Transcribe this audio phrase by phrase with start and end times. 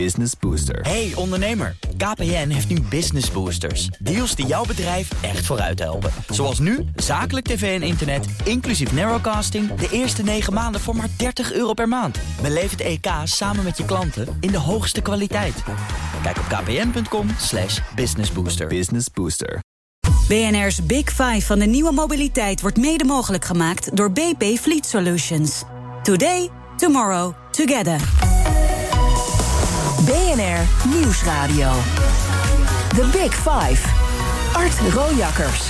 [0.00, 0.80] Business Booster.
[0.80, 3.86] Hey ondernemer, KPN heeft nu Business Boosters.
[3.86, 6.10] Deals die jouw bedrijf echt vooruit helpen.
[6.28, 9.74] Zoals nu, zakelijk tv en internet, inclusief narrowcasting...
[9.74, 12.18] de eerste 9 maanden voor maar 30 euro per maand.
[12.42, 15.62] Beleef het EK samen met je klanten in de hoogste kwaliteit.
[16.22, 18.66] Kijk op kpn.com slash businessbooster.
[18.66, 19.58] Business Booster.
[20.28, 25.62] BNR's Big Five van de nieuwe mobiliteit wordt mede mogelijk gemaakt door BP Fleet Solutions.
[26.02, 28.33] Today, tomorrow, together.
[30.06, 31.72] BNR Nieuwsradio.
[32.88, 33.88] The Big Five.
[34.52, 35.62] Art Rojakkers.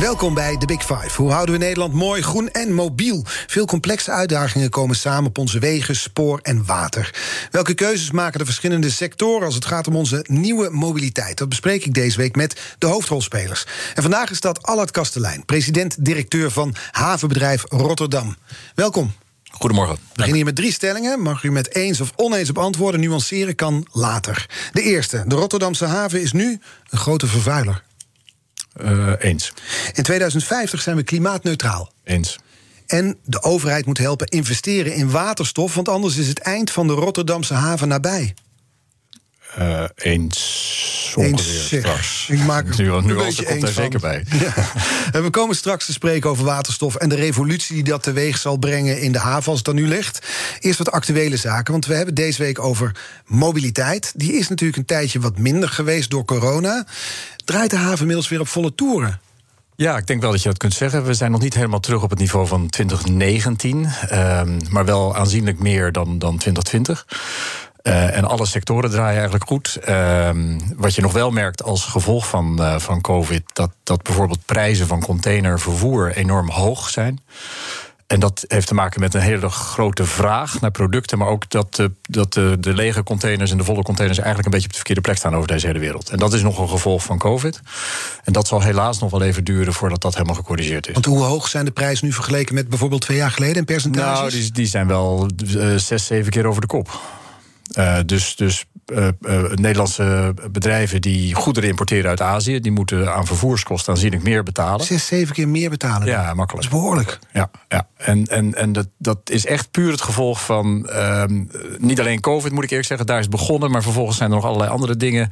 [0.00, 1.22] Welkom bij The Big Five.
[1.22, 3.22] Hoe houden we Nederland mooi, groen en mobiel?
[3.26, 7.14] Veel complexe uitdagingen komen samen op onze wegen, spoor en water.
[7.50, 11.38] Welke keuzes maken de verschillende sectoren als het gaat om onze nieuwe mobiliteit?
[11.38, 13.66] Dat bespreek ik deze week met de hoofdrolspelers.
[13.94, 18.36] En vandaag is dat Allard Kastelein, president-directeur van havenbedrijf Rotterdam.
[18.74, 19.12] Welkom.
[19.58, 19.94] Goedemorgen.
[19.94, 21.20] We beginnen hier met drie stellingen.
[21.20, 24.46] Mag u met eens of oneens op antwoorden nuanceren kan later.
[24.72, 25.24] De eerste.
[25.26, 26.60] De Rotterdamse haven is nu
[26.90, 27.82] een grote vervuiler.
[28.82, 29.52] Uh, eens.
[29.92, 31.92] In 2050 zijn we klimaatneutraal.
[32.04, 32.38] Eens.
[32.86, 36.92] En de overheid moet helpen investeren in waterstof, want anders is het eind van de
[36.92, 38.34] Rotterdamse haven nabij.
[39.58, 42.28] Uh, eens ongeveer straks.
[42.30, 44.24] Ik maak nu, nu een al komt er zeker bij.
[45.12, 45.22] Ja.
[45.22, 49.00] We komen straks te spreken over waterstof en de revolutie die dat teweeg zal brengen
[49.00, 50.26] in de haven als het dan nu ligt.
[50.60, 54.12] Eerst wat actuele zaken, want we hebben deze week over mobiliteit.
[54.16, 56.86] Die is natuurlijk een tijdje wat minder geweest door corona.
[57.44, 59.20] Draait de haven inmiddels weer op volle toeren?
[59.76, 61.04] Ja, ik denk wel dat je dat kunt zeggen.
[61.04, 65.58] We zijn nog niet helemaal terug op het niveau van 2019, um, maar wel aanzienlijk
[65.58, 67.06] meer dan, dan 2020.
[67.86, 69.78] Uh, en alle sectoren draaien eigenlijk goed.
[69.88, 70.30] Uh,
[70.76, 74.86] wat je nog wel merkt als gevolg van, uh, van COVID, dat, dat bijvoorbeeld prijzen
[74.86, 77.20] van containervervoer enorm hoog zijn.
[78.06, 81.74] En dat heeft te maken met een hele grote vraag naar producten, maar ook dat,
[81.74, 84.78] de, dat de, de lege containers en de volle containers eigenlijk een beetje op de
[84.78, 86.08] verkeerde plek staan over deze hele wereld.
[86.10, 87.60] En dat is nog een gevolg van COVID.
[88.24, 90.92] En dat zal helaas nog wel even duren voordat dat helemaal gecorrigeerd is.
[90.92, 94.18] Want hoe hoog zijn de prijzen nu vergeleken met bijvoorbeeld twee jaar geleden in percentages?
[94.18, 95.30] Nou, die, die zijn wel
[95.76, 97.00] zes, zeven keer over de kop.
[97.74, 103.26] Uh, dus dus uh, uh, Nederlandse bedrijven die goederen importeren uit Azië, die moeten aan
[103.26, 104.86] vervoerskosten aanzienlijk meer betalen.
[104.86, 106.06] Zes, zeven keer meer betalen.
[106.08, 106.50] Ja, makkelijk.
[106.50, 107.18] Dat is behoorlijk.
[107.32, 107.88] Ja, ja.
[107.96, 111.44] en, en, en dat, dat is echt puur het gevolg van ehm,
[111.78, 114.36] niet alleen COVID, moet ik eerlijk zeggen, daar is het begonnen, maar vervolgens zijn er
[114.36, 115.28] nog allerlei andere dingen.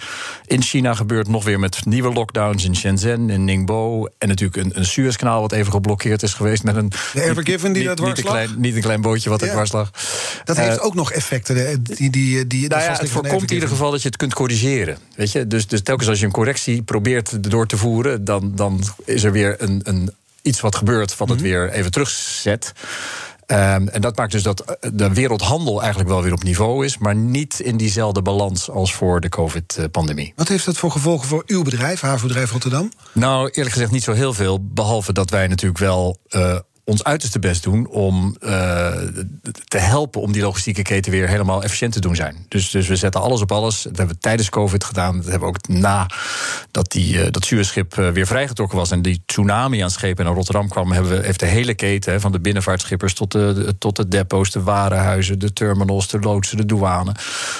[0.47, 4.07] In China gebeurt nog weer met nieuwe lockdowns in Shenzhen, in Ningbo.
[4.19, 6.93] En natuurlijk een, een Suezkanaal wat even geblokkeerd is geweest met een.
[7.13, 9.47] De Evergiven die dat dwars niet, een klein, niet een klein bootje wat ja.
[9.47, 9.91] er dwars lag.
[10.45, 11.83] Dat heeft ook nog effecten.
[11.85, 14.35] Die, die die, die nou ja, het voorkomt in ieder geval dat je het kunt
[14.35, 14.99] corrigeren.
[15.17, 15.47] Weet je?
[15.47, 19.33] Dus, dus telkens als je een correctie probeert door te voeren, dan, dan is er
[19.33, 20.11] weer een, een,
[20.43, 21.53] iets wat gebeurt wat het mm -hmm.
[21.53, 22.73] weer even terugzet.
[23.47, 27.15] Um, en dat maakt dus dat de wereldhandel eigenlijk wel weer op niveau is, maar
[27.15, 30.33] niet in diezelfde balans als voor de COVID-pandemie.
[30.37, 32.93] Wat heeft dat voor gevolgen voor uw bedrijf, havenbedrijf Rotterdam?
[33.13, 34.59] Nou, eerlijk gezegd niet zo heel veel.
[34.63, 36.19] Behalve dat wij natuurlijk wel.
[36.29, 38.51] Uh, ons uiterste best doen om uh,
[39.65, 42.47] te helpen om die logistieke keten weer helemaal efficiënt te doen zijn.
[42.49, 43.83] Dus, dus we zetten alles op alles.
[43.83, 45.17] Dat hebben we tijdens COVID gedaan.
[45.17, 46.11] Dat hebben we ook na
[46.71, 50.35] dat die, uh, dat Suezschip uh, weer vrijgetrokken was en die tsunami aan schepen naar
[50.35, 53.79] Rotterdam kwam, hebben we, heeft de hele keten hè, van de binnenvaartschippers tot de, de,
[53.79, 57.13] tot de depots, de warenhuizen, de terminals, de loodsen, de douane.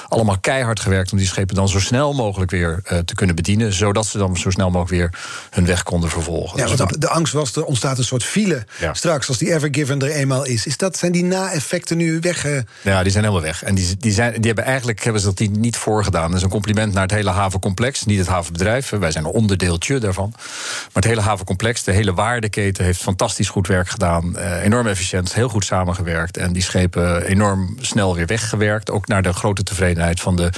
[0.09, 4.07] Allemaal keihard gewerkt om die schepen dan zo snel mogelijk weer te kunnen bedienen, zodat
[4.07, 5.21] ze dan zo snel mogelijk weer
[5.51, 6.59] hun weg konden vervolgen.
[6.59, 8.67] Ja, want de, de angst was, er ontstaat een soort file.
[8.81, 10.67] Ja straks, als die Evergiven er eenmaal is.
[10.67, 12.47] is dat, zijn die na-effecten nu weg?
[12.47, 12.59] Uh...
[12.83, 13.63] Ja, die zijn helemaal weg.
[13.63, 16.27] En die, die, zijn, die hebben eigenlijk hebben ze dat die niet voorgedaan.
[16.27, 18.05] Dat is een compliment naar het hele havencomplex.
[18.05, 20.33] Niet het havenbedrijf, wij zijn een onderdeeltje daarvan.
[20.35, 22.85] Maar het hele havencomplex, de hele waardeketen...
[22.85, 24.35] heeft fantastisch goed werk gedaan.
[24.37, 26.37] Uh, enorm efficiënt, heel goed samengewerkt.
[26.37, 28.91] En die schepen enorm snel weer weggewerkt.
[28.91, 30.51] Ook naar de grote tevredenheid van de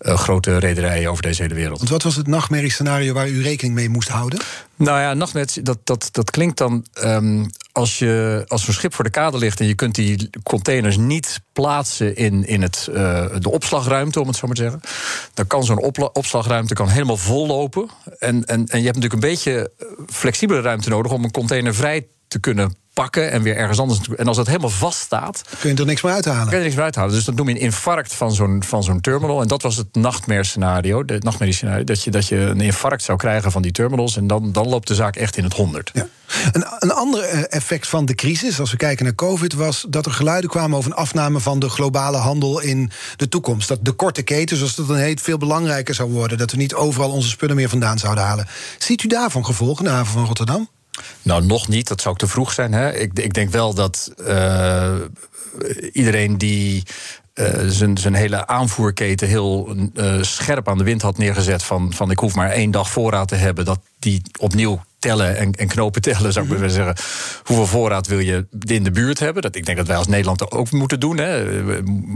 [0.00, 1.78] uh, grote rederijen over deze hele wereld.
[1.78, 4.40] Want wat was het nachtmerriescenario waar u rekening mee moest houden?
[4.76, 6.86] Nou ja, nachtmerrie, dat, dat, dat klinkt dan...
[7.04, 10.96] Um, als, je, als een schip voor de kade ligt en je kunt die containers
[10.96, 14.80] niet plaatsen in, in het, uh, de opslagruimte, om het zo maar te zeggen.
[15.34, 17.88] Dan kan zo'n opslagruimte kan helemaal vol lopen.
[18.18, 19.70] En, en, en je hebt natuurlijk een beetje
[20.06, 24.00] flexibele ruimte nodig om een container vrij te kunnen pakken en weer ergens anders.
[24.16, 25.42] En als dat helemaal vast staat.
[25.60, 26.42] Kun je er niks meer uithalen?
[26.42, 27.12] Kun je er niks meer uithalen.
[27.12, 29.40] Dus dat noem je een infarct van zo'n, van zo'n terminal.
[29.40, 31.02] En dat was het nachtmerriescenario.
[31.06, 31.84] Het nachtmerriescenario.
[31.84, 34.16] Dat je, dat je een infarct zou krijgen van die terminals.
[34.16, 35.90] En dan, dan loopt de zaak echt in het honderd.
[35.94, 36.06] Ja.
[36.52, 40.12] Een, een ander effect van de crisis, als we kijken naar COVID, was dat er
[40.12, 43.68] geluiden kwamen over een afname van de globale handel in de toekomst.
[43.68, 46.38] Dat de korte keten, zoals dat dan heet, veel belangrijker zou worden.
[46.38, 48.46] Dat we niet overal onze spullen meer vandaan zouden halen.
[48.78, 50.68] Ziet u daarvan gevolgen de haven van Rotterdam?
[51.22, 51.88] Nou, nog niet.
[51.88, 52.72] Dat zou ook te vroeg zijn.
[52.72, 52.94] Hè?
[52.94, 54.94] Ik, ik denk wel dat uh,
[55.92, 56.82] iedereen die
[57.66, 59.76] zijn, zijn hele aanvoerketen heel
[60.20, 61.62] scherp aan de wind had neergezet.
[61.62, 63.64] Van, van ik hoef maar één dag voorraad te hebben.
[63.64, 66.70] Dat die opnieuw tellen en, en knopen tellen, zou ik maar mhm.
[66.70, 66.96] zeggen.
[67.44, 69.42] Hoeveel voorraad wil je in de buurt hebben?
[69.42, 71.18] Dat, ik denk dat wij als Nederland ook moeten doen.
[71.18, 71.62] Hè.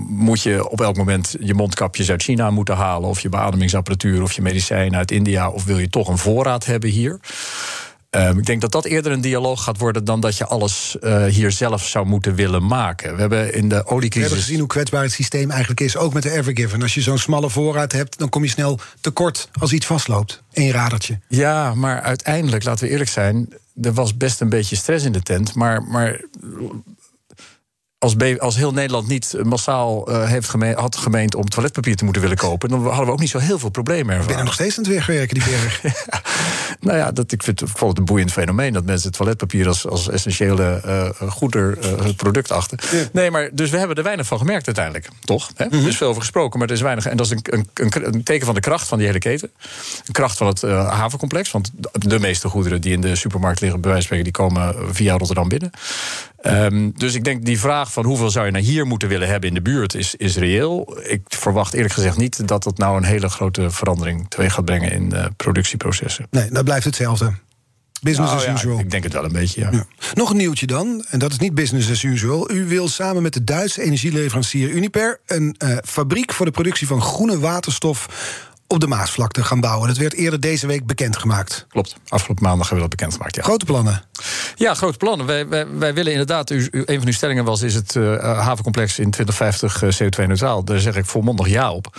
[0.08, 3.08] Moet je op elk moment je mondkapjes uit China moeten halen...
[3.08, 5.50] of je beademingsapparatuur of je medicijnen uit India...
[5.50, 7.20] of wil je toch een voorraad hebben hier?
[8.10, 11.24] Ehm, ik denk dat dat eerder een dialoog gaat worden dan dat je alles uh,
[11.24, 13.14] hier zelf zou moeten willen maken.
[13.14, 14.12] We hebben in de oliecrisis.
[14.12, 16.82] We hebben gezien hoe kwetsbaar het systeem eigenlijk is, ook met de Evergiven.
[16.82, 20.42] Als je zo'n smalle voorraad hebt, dan kom je snel tekort als iets vastloopt.
[20.52, 21.18] Eén radertje.
[21.28, 23.48] Ja, maar uiteindelijk, laten we eerlijk zijn.
[23.82, 25.54] Er was best een beetje stress in de tent.
[25.54, 26.20] Maar, maar
[28.00, 32.22] als, als heel Nederland niet massaal uh, heeft geme had gemeend om toiletpapier te moeten
[32.22, 34.22] willen kopen, dan hadden we ook niet zo heel veel problemen ervaren.
[34.22, 35.80] Ik ben er nog steeds aan het wegwerken, die berg.
[36.80, 40.08] Nou ja, dat, ik vind het bijvoorbeeld een boeiend fenomeen dat mensen toiletpapier als, als
[40.08, 42.78] essentiële uh, goeder, uh, product achten.
[43.12, 45.50] Nee, maar dus we hebben er weinig van gemerkt uiteindelijk, toch?
[45.54, 45.64] Hè?
[45.64, 47.06] Er is veel over gesproken, maar er is weinig.
[47.06, 49.50] En dat is een, een, een teken van de kracht van die hele keten.
[50.06, 51.50] Een kracht van het havencomplex.
[51.50, 54.94] Want de meeste goederen die in de supermarkt liggen, bij wijze van spreken, die komen
[54.94, 55.70] via Rotterdam binnen.
[56.42, 59.48] Um, dus ik denk die vraag van hoeveel zou je naar hier moeten willen hebben
[59.48, 60.98] in de buurt is, is reëel.
[61.02, 64.92] Ik verwacht eerlijk gezegd niet dat dat nou een hele grote verandering teweeg gaat brengen
[64.92, 66.26] in uh, productieprocessen.
[66.30, 67.32] Nee, dat blijft hetzelfde.
[68.02, 68.78] Business nou, as usual.
[68.78, 69.84] ik denk het wel een beetje, ja.
[70.14, 72.50] Nog een nieuwtje dan, en dat is niet business as usual.
[72.50, 75.20] U wil samen met de Duitse energieleverancier Uniper...
[75.26, 78.08] een uh, fabriek voor de productie van groene waterstof
[78.70, 79.88] op de Maasvlakte gaan bouwen.
[79.88, 81.66] Dat werd eerder deze week bekendgemaakt.
[81.68, 81.96] Klopt.
[82.08, 83.34] Afgelopen maandag hebben we dat bekendgemaakt.
[83.36, 83.42] Ja.
[83.42, 84.02] Grote plannen.
[84.54, 85.26] Ja, grote plannen.
[85.26, 87.62] Wij, wij, wij willen inderdaad, u, een van uw stellingen was...
[87.62, 90.64] is het uh, havencomplex in 2050 uh, CO2-neutraal?
[90.64, 91.96] Daar zeg ik volmondig ja op.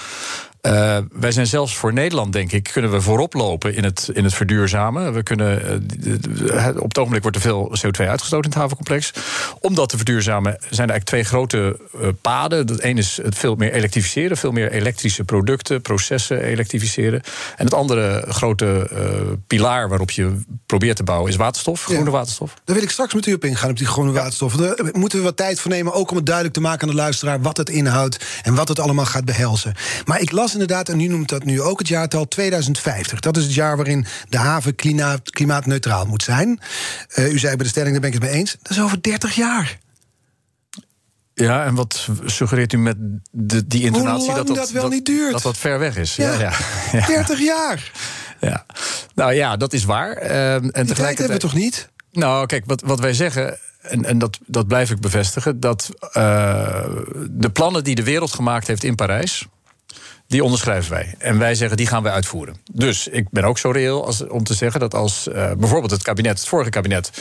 [0.61, 4.23] Uh, wij zijn zelfs voor Nederland, denk ik, kunnen we voorop lopen in het, in
[4.23, 5.13] het verduurzamen.
[5.13, 9.11] We kunnen, uh, op het ogenblik wordt er veel CO2 uitgestoten in het havencomplex.
[9.59, 12.67] Om dat te verduurzamen zijn er eigenlijk twee grote uh, paden.
[12.67, 17.21] Het ene is het veel meer elektrificeren, veel meer elektrische producten, processen elektrificeren.
[17.55, 18.89] En het andere grote
[19.47, 22.53] pilaar waarop je probeert te bouwen is waterstof, groene waterstof.
[22.63, 24.55] Daar wil ik straks met u op ingaan, op die groene waterstof.
[24.55, 27.01] Daar moeten we wat tijd voor nemen, ook om het duidelijk te maken aan de
[27.01, 29.73] luisteraar wat het inhoudt en wat het allemaal gaat behelzen.
[30.05, 33.19] Maar ik las inderdaad, en u noemt dat nu ook het jaartal 2050.
[33.19, 36.59] Dat is het jaar waarin de haven klimaat, klimaatneutraal moet zijn.
[37.15, 38.57] Uh, u zei bij de stelling, daar ben ik het mee eens.
[38.61, 39.77] Dat is over 30 jaar.
[41.33, 42.95] Ja, en wat suggereert u met
[43.31, 45.31] de, die intonatie dat dat, dat wel niet duurt?
[45.31, 46.15] Dat dat ver weg is.
[46.15, 46.53] Ja, ja,
[46.91, 47.05] ja.
[47.15, 47.91] 30 jaar.
[48.39, 48.65] Ja,
[49.15, 50.23] nou ja, dat is waar.
[50.23, 51.89] Uh, en die tijd hebben we toch niet?
[52.11, 56.83] Nou, kijk, wat, wat wij zeggen en, en dat, dat blijf ik bevestigen, dat uh,
[57.29, 59.47] de plannen die de wereld gemaakt heeft in Parijs
[60.31, 61.15] die onderschrijven wij.
[61.17, 62.55] En wij zeggen, die gaan wij uitvoeren.
[62.71, 66.03] Dus ik ben ook zo reëel als, om te zeggen dat als uh, bijvoorbeeld het
[66.03, 67.11] kabinet, het vorige kabinet.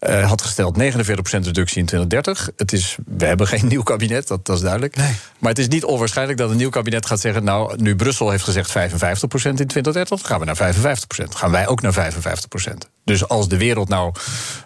[0.00, 2.50] Uh, had gesteld 49% reductie in 2030.
[2.56, 4.96] Het is, we hebben geen nieuw kabinet, dat, dat is duidelijk.
[4.96, 5.12] Nee.
[5.38, 7.44] Maar het is niet onwaarschijnlijk dat een nieuw kabinet gaat zeggen...
[7.44, 11.28] nou, nu Brussel heeft gezegd 55% in 2030, gaan we naar 55%.
[11.28, 12.72] Gaan wij ook naar 55%.
[13.04, 14.12] Dus als de wereld nou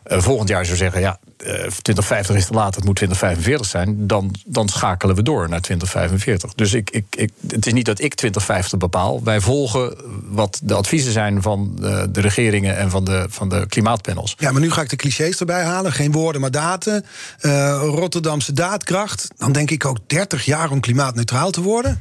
[0.06, 1.00] uh, volgend jaar zou zeggen...
[1.00, 5.60] ja, 2050 is te laat, het moet 2045 zijn, dan, dan schakelen we door naar
[5.60, 6.54] 2045.
[6.54, 9.22] Dus ik, ik, ik, het is niet dat ik 2050 bepaal.
[9.22, 13.66] Wij volgen wat de adviezen zijn van de, de regeringen en van de, van de
[13.68, 14.34] klimaatpanels.
[14.38, 15.92] Ja, maar nu ga ik de clichés erbij halen.
[15.92, 17.04] Geen woorden, maar daten.
[17.40, 19.28] Uh, Rotterdamse daadkracht.
[19.36, 22.00] Dan denk ik ook 30 jaar om klimaatneutraal te worden.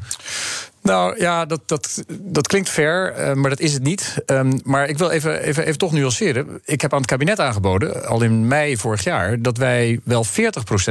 [0.82, 4.16] Nou ja, dat, dat, dat klinkt fair, uh, maar dat is het niet.
[4.26, 6.62] Um, maar ik wil even, even, even toch nuanceren.
[6.66, 10.30] Ik heb aan het kabinet aangeboden, al in mei vorig jaar, dat wij wel 40%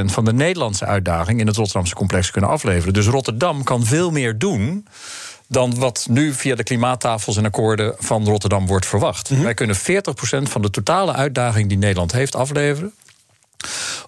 [0.05, 2.93] van de Nederlandse uitdaging in het Rotterdamse complex kunnen afleveren.
[2.93, 4.87] Dus Rotterdam kan veel meer doen
[5.49, 9.31] dan wat nu via de klimaattafels en akkoorden van Rotterdam wordt verwacht.
[9.31, 9.45] Mm -hmm.
[9.45, 9.81] Wij kunnen 40%
[10.43, 12.93] van de totale uitdaging die Nederland heeft afleveren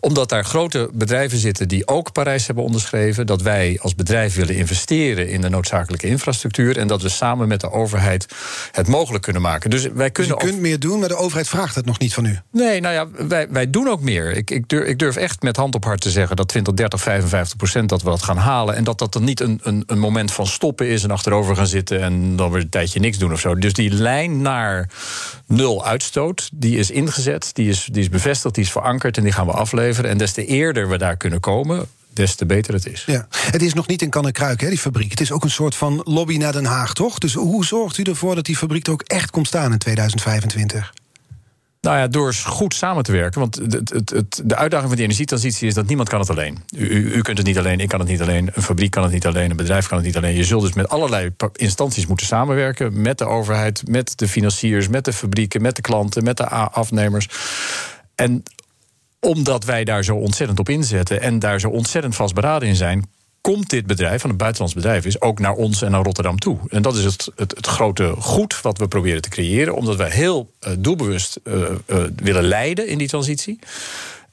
[0.01, 3.27] omdat daar grote bedrijven zitten die ook Parijs hebben onderschreven.
[3.27, 6.79] Dat wij als bedrijf willen investeren in de noodzakelijke infrastructuur.
[6.79, 8.27] En dat we samen met de overheid
[8.73, 9.71] het mogelijk kunnen maken.
[9.71, 10.35] Dus wij kunnen.
[10.35, 12.39] Dus je kunt meer doen, maar de overheid vraagt het nog niet van u.
[12.53, 14.37] Nee, nou ja, wij, wij doen ook meer.
[14.37, 17.01] Ik, ik, durf, ik durf echt met hand op hart te zeggen dat 20, 30,
[17.01, 18.77] 55 procent dat we dat gaan halen.
[18.77, 21.67] En dat dat dan niet een, een, een moment van stoppen is en achterover gaan
[21.67, 23.55] zitten en dan weer een tijdje niks doen of zo.
[23.55, 24.89] Dus die lijn naar
[25.47, 29.33] nul uitstoot, die is ingezet, die is, die is bevestigd, die is verankerd en die
[29.33, 30.11] gaan we afleveren.
[30.11, 33.03] En des te eerder we daar kunnen komen, des te beter het is.
[33.07, 33.27] Ja.
[33.31, 35.11] Het is nog niet in kan kruik, hè, die fabriek.
[35.11, 37.19] Het is ook een soort van lobby naar Den Haag, toch?
[37.19, 40.93] Dus hoe zorgt u ervoor dat die fabriek er ook echt komt staan in 2025?
[41.81, 43.41] Nou ja, door goed samen te werken.
[43.41, 46.59] Want het, het, het, de uitdaging van die energietransitie is dat niemand kan het alleen.
[46.77, 49.03] U, u, u, kunt het niet alleen, ik kan het niet alleen, een fabriek kan
[49.03, 50.35] het niet alleen, een bedrijf kan het niet alleen.
[50.35, 53.01] Je zult dus met allerlei instanties moeten samenwerken.
[53.01, 57.29] Met de overheid, met de financiers, met de fabrieken, met de klanten, met de afnemers.
[58.15, 58.43] En
[59.21, 63.11] omdat wij daar zo ontzettend op inzetten en daar zo ontzettend vastberaden in zijn,
[63.41, 66.59] komt dit bedrijf, van een buitenlands bedrijf is, ook naar ons en naar Rotterdam toe.
[66.69, 70.51] En dat is het, het, grote goed wat we proberen te creëren, omdat wij heel
[70.61, 71.55] uh, doelbewust uh,
[71.87, 73.59] uh, willen leiden in die transitie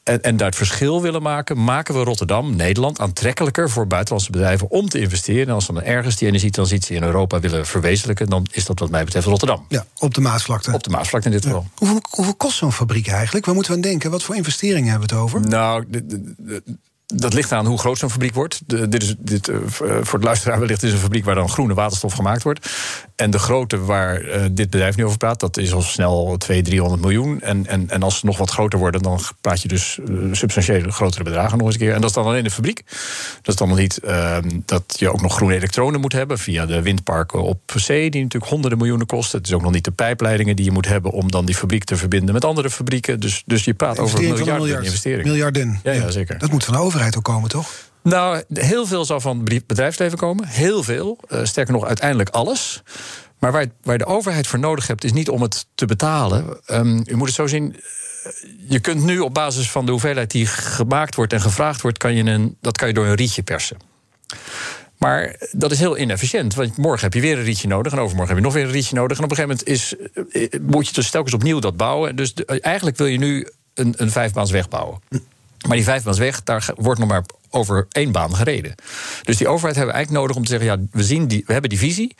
[0.06, 4.70] en, en daar het verschil willen maken, maken we Rotterdam, Nederland, aantrekkelijker voor buitenlandse bedrijven
[4.70, 5.48] om te investeren.
[5.48, 8.90] En als we dan ergens die energietransitie in Europa willen verwezenlijken, dan is dat wat
[8.90, 9.66] mij betreft Rotterdam.
[9.70, 10.74] Ja, op de Maasvlakte.
[10.74, 11.62] Op de Maasvlakte in dit geval.
[11.62, 11.70] Ja.
[11.76, 13.46] Hoeveel, hoeveel kost zo'n fabriek eigenlijk?
[13.46, 14.12] Waar moeten we aan denken?
[14.12, 15.42] Wat voor investeringen hebben we het over?
[15.42, 16.64] Nou, de, de, de,
[17.06, 18.62] dat ligt aan hoe groot zo'n fabriek wordt.
[18.66, 19.58] De, dit is, dit, uh,
[20.02, 22.70] voor de luisteraar wellicht is een fabriek waar dan groene waterstof gemaakt wordt.
[23.16, 26.66] En de grootte waar uh, dit bedrijf nu over praat, dat is al snel 200,
[26.66, 27.42] 300 miljoen.
[27.42, 30.92] En, en, en als ze nog wat groter worden, dan praat je dus uh, substantiële
[30.92, 31.94] grotere bedragen nog eens een keer.
[31.94, 32.84] En dat is dan alleen de fabriek.
[33.42, 36.66] Dat is dan nog niet ehm, dat je ook nog groene elektronen moet hebben via
[36.66, 39.38] de windparken op zee, die natuurlijk honderden miljoenen kosten.
[39.38, 41.84] Het is ook nog niet de pijpleidingen die je moet hebben om dan die fabriek
[41.84, 43.20] te verbinden met andere fabrieken.
[43.20, 45.28] Dus, dus je praat over miljarden miljard, investeringen.
[45.28, 45.80] Miljarden.
[45.84, 46.38] Ja, ja, zeker.
[46.38, 47.70] Dat moet van de overheid komen, toch?
[48.02, 50.48] Nou, heel veel zal van het bedrijfsleven komen.
[50.48, 51.18] Heel veel.
[51.30, 52.84] Uh, sterker nog, uiteindelijk alles.
[53.40, 56.60] Maar waar, waar de overheid voor nodig hebt, is niet om het te betalen.
[56.68, 57.75] Um, u moet het zo zien.
[58.68, 62.16] Je kunt nu op basis van de hoeveelheid die gemaakt wordt en gevraagd wordt, kan
[62.16, 63.78] je een, dat kan je door een rietje persen.
[64.98, 66.54] Maar dat is heel inefficiënt.
[66.54, 67.92] Want morgen heb je weer een rietje nodig.
[67.92, 69.18] En overmorgen heb je nog weer een rietje nodig.
[69.18, 72.16] En op een gegeven moment is, moet je dus telkens opnieuw dat bouwen.
[72.16, 75.00] Dus eigenlijk wil je nu een, een vijfbaansweg bouwen.
[75.67, 78.75] Maar die vijfbaansweg, daar wordt nog maar over één baan gereden.
[79.24, 81.51] Dus die overheid hebben we eigenlijk nodig om te zeggen: ja, we, zien die, we
[81.51, 82.15] hebben die visie.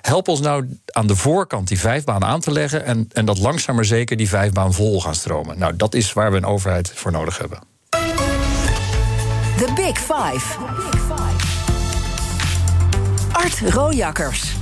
[0.00, 2.84] Help ons nou aan de voorkant die vijfbaan aan te leggen.
[2.84, 5.58] En, en dat langzaam maar zeker die vijfbaan vol gaan stromen.
[5.58, 7.58] Nou, dat is waar we een overheid voor nodig hebben.
[9.56, 10.58] The Big Five.
[13.32, 14.54] Art Rojakkers.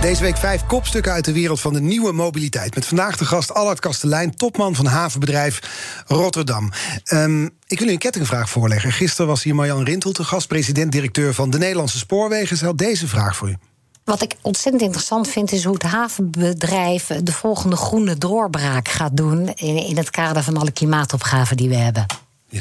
[0.00, 2.74] Deze week vijf kopstukken uit de wereld van de nieuwe mobiliteit.
[2.74, 5.60] Met vandaag de gast Allard Kastelein, topman van havenbedrijf
[6.06, 6.72] Rotterdam.
[7.12, 8.92] Um, ik wil u een kettingvraag voorleggen.
[8.92, 12.56] Gisteren was hier Marjan Rintel te gast, president-directeur van de Nederlandse Spoorwegen.
[12.56, 13.56] Ze had deze vraag voor u.
[14.04, 19.48] Wat ik ontzettend interessant vind, is hoe het havenbedrijf de volgende groene doorbraak gaat doen.
[19.54, 22.06] in, in het kader van alle klimaatopgaven die we hebben.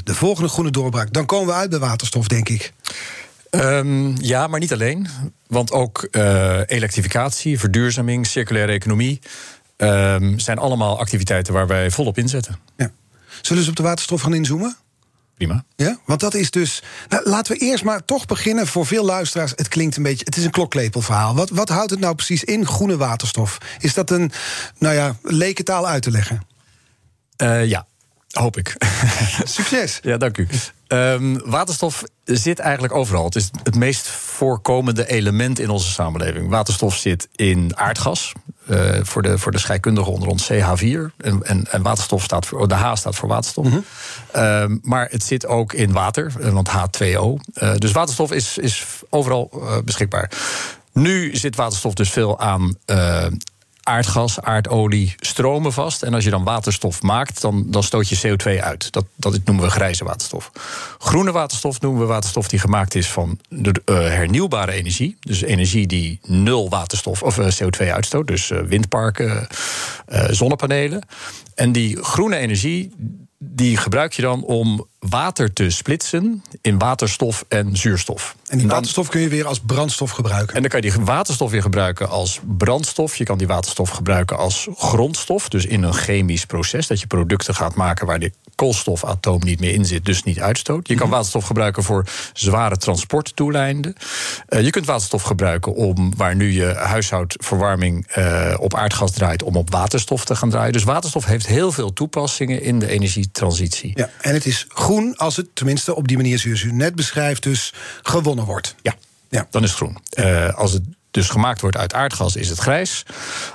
[0.04, 1.14] De volgende groene doorbraak.
[1.14, 2.74] Dan komen we uit bij waterstof, denk ik.
[3.52, 5.08] Um, ja, maar niet alleen.
[5.48, 9.20] Want ook uh, elektrificatie, verduurzaming, circulaire economie...
[9.78, 12.60] Um, zijn allemaal activiteiten waar wij volop inzetten.
[12.78, 12.92] Ja.
[13.42, 14.78] Zullen ze op de waterstof gaan inzoomen?
[15.36, 15.64] Prima.
[15.76, 16.84] Ja, want dat is dus.
[17.10, 18.68] Nou, laten we eerst maar toch beginnen.
[18.68, 20.26] Voor veel luisteraars, het klinkt een beetje.
[20.26, 21.36] Het is een klokklepelverhaal.
[21.36, 23.58] Wat, wat houdt het nou precies in, groene waterstof?
[23.80, 24.32] Is dat een,
[24.78, 26.42] nou ja, lekentaal uit te leggen?
[27.42, 27.86] Uh, ja,
[28.32, 28.76] hoop ik.
[29.44, 30.00] Succes.
[30.02, 30.48] ja, dank u.
[30.88, 33.26] Um, waterstof zit eigenlijk overal.
[33.26, 36.50] Het is het meest voorkomende element in onze samenleving.
[36.50, 38.32] Waterstof zit in aardgas.
[38.70, 41.16] Uh, voor, de, voor de scheikundigen onder ons CH4.
[41.18, 42.68] En, en, en waterstof staat voor.
[42.68, 43.66] De H staat voor waterstof.
[43.66, 43.72] Mm
[44.32, 44.44] -hmm.
[44.44, 47.04] um, maar het zit ook in water, want H2O.
[47.04, 50.32] Uh, dus waterstof is, is overal beschikbaar.
[50.94, 52.78] Nu zit waterstof dus veel aan
[53.88, 56.04] aardgas, aardolie stromen vast.
[56.04, 58.92] En als je dan waterstof maakt, dan, dan stoot je CO2 uit.
[58.92, 60.52] Dat, dat noemen we grijze waterstof.
[60.98, 65.18] Groene waterstof noemen we waterstof die gemaakt is van de, uh, hernieuwbare energie.
[65.20, 68.28] Dus energie die nul waterstof of uh, CO2 uitstoot.
[68.28, 69.48] Dus uh, windparken,
[70.30, 71.06] zonnepanelen.
[71.56, 72.92] En die groene energie
[73.40, 78.36] die gebruik je dan om water te splitsen in waterstof en zuurstof.
[78.48, 80.56] En die waterstof kun je weer als brandstof gebruiken.
[80.56, 83.16] En dan kan je die waterstof weer gebruiken als brandstof.
[83.16, 85.50] Je kan die waterstof gebruiken als grondstof.
[85.50, 86.88] Dus in een chemisch proces.
[86.88, 90.88] Dat je producten gaat maken waar de koolstofatoom niet meer in zit, dus niet uitstoot.
[90.88, 93.96] Je kan waterstof gebruiken voor zware transportdoeleinden.
[94.50, 99.56] Uh, je kunt waterstof gebruiken om waar nu je huishoudverwarming uh, op aardgas draait, om
[99.56, 100.74] op waterstof te gaan draaien.
[100.74, 103.92] Dus waterstof heeft heel veel toepassingen in de energietransitie.
[103.96, 107.44] Ja, en het is groen als het tenminste op die manier zoals u net beschrijft,
[107.44, 108.76] dus gewonnen wordt.
[108.82, 108.96] Ja,
[109.30, 109.48] ja.
[109.50, 109.98] dan is het groen.
[110.14, 113.06] Uh, als het dus gemaakt wordt uit aardgas, is het grijs.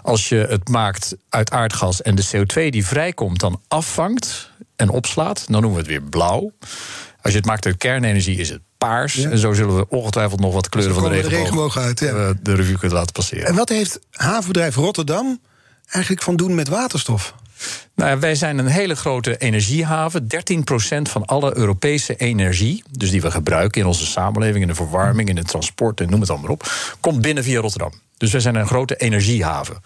[0.02, 5.44] Als je het maakt uit aardgas en de CO2 die vrijkomt dan afvangt en opslaat,
[5.46, 6.52] dan noemen we het weer blauw.
[7.22, 9.14] Als je het maakt uit kernenergie, is het paars.
[9.14, 9.30] Ja.
[9.30, 12.32] En zo zullen we ongetwijfeld nog wat kleuren van de regenboog, de regenboog uit, ja.
[12.42, 13.46] de revue kunnen laten passeren.
[13.46, 15.40] En wat heeft havenbedrijf Rotterdam
[15.90, 17.34] eigenlijk van doen met waterstof?
[17.95, 20.26] Nou wij zijn een hele grote energiehaven.
[20.26, 20.28] 13%
[21.02, 25.37] van alle Europese energie, dus die we gebruiken in onze samenleving, in de verwarming, in
[25.37, 27.92] het transport en noem het allemaal op, komt binnen via Rotterdam.
[28.16, 29.76] Dus wij zijn een grote energiehaven.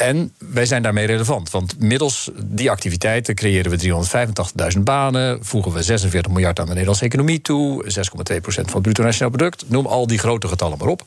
[0.00, 1.50] En wij zijn daarmee relevant.
[1.50, 4.04] Want middels die activiteiten creëren we
[4.74, 5.38] 385.000 banen.
[5.44, 7.84] Voegen we 46 miljard aan de Nederlandse economie toe.
[7.84, 7.90] 6,2%
[8.40, 9.64] van het bruto nationaal product.
[9.68, 11.04] Noem al die grote getallen maar op.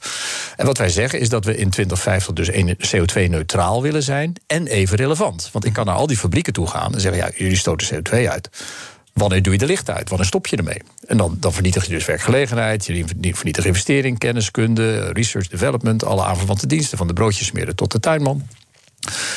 [0.56, 4.34] En wat wij zeggen is dat we in 2050 dus CO2-neutraal willen zijn.
[4.48, 5.50] En even relevant.
[5.52, 8.28] Want ik kan naar al die fabrieken toe gaan en zeggen: ja, jullie stoten CO2
[8.28, 8.50] uit.
[9.14, 10.10] Wanneer doe je de lichten uit?
[10.10, 10.82] Wanneer stop je ermee?
[11.08, 16.68] En dan, dan vernietig je dus werkgelegenheid, je vernietigt investering, kenniskunde, research, development, alle aanverwante
[16.68, 18.44] diensten, van de broodjes smeren tot de tuinman.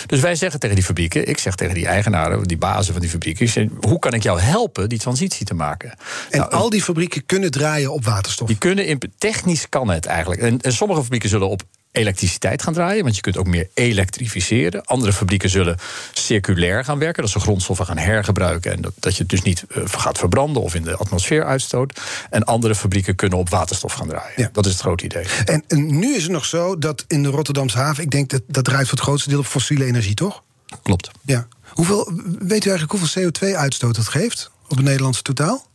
[0.07, 3.11] Dus wij zeggen tegen die fabrieken, ik zeg tegen die eigenaren, die bazen van die
[3.11, 5.95] fabrieken, hoe kan ik jou helpen die transitie te maken?
[6.31, 8.49] En nou, al die fabrieken kunnen draaien op waterstof?
[8.49, 10.41] Die kunnen, in, technisch kan het eigenlijk.
[10.41, 11.63] En, en sommige fabrieken zullen op
[11.97, 14.85] elektriciteit gaan draaien, want je kunt ook meer elektrificeren.
[14.85, 15.79] Andere fabrieken zullen
[16.13, 19.65] circulair gaan werken, dat ze grondstoffen gaan hergebruiken en dat, dat je het dus niet
[19.69, 22.01] uh, gaat verbranden of in de atmosfeer uitstoot.
[22.31, 24.33] En andere fabrieken kunnen op waterstof gaan draaien.
[24.37, 24.49] Ja.
[24.53, 25.25] Dat is het grote idee.
[25.45, 28.43] En, en, nu is het nog zo dat in de Rotterdamse haven, ik denk dat
[28.47, 30.43] dat draait voor het grootste deel op fossiele energie, toch?
[30.83, 31.11] Klopt.
[31.25, 31.49] Ja.
[31.69, 35.66] Hoeveel, weet u eigenlijk hoeveel CO2-uitstoot dat geeft op het Nederlandse totaal?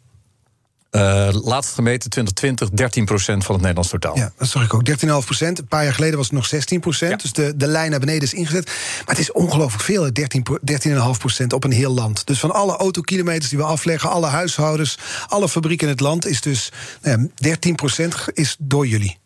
[0.92, 4.18] Uh, laatst gemeten 2020 13% van het Nederlands totaal.
[4.18, 4.90] Ja, dat zag ik ook.
[4.90, 4.94] 13,5%
[5.40, 6.50] Een paar jaar geleden was het nog
[7.14, 8.66] 16% Dus de, de lijn naar beneden is ingezet.
[8.66, 10.10] Maar het is ongelooflijk veel,
[11.42, 12.28] 13,5% op een heel land.
[12.28, 16.42] Dus van alle autokilometers die we afleggen, alle huishoudens, alle fabrieken in het land, is
[16.42, 16.72] dus
[17.02, 17.58] nou ja,
[18.30, 19.21] 13% is door jullie.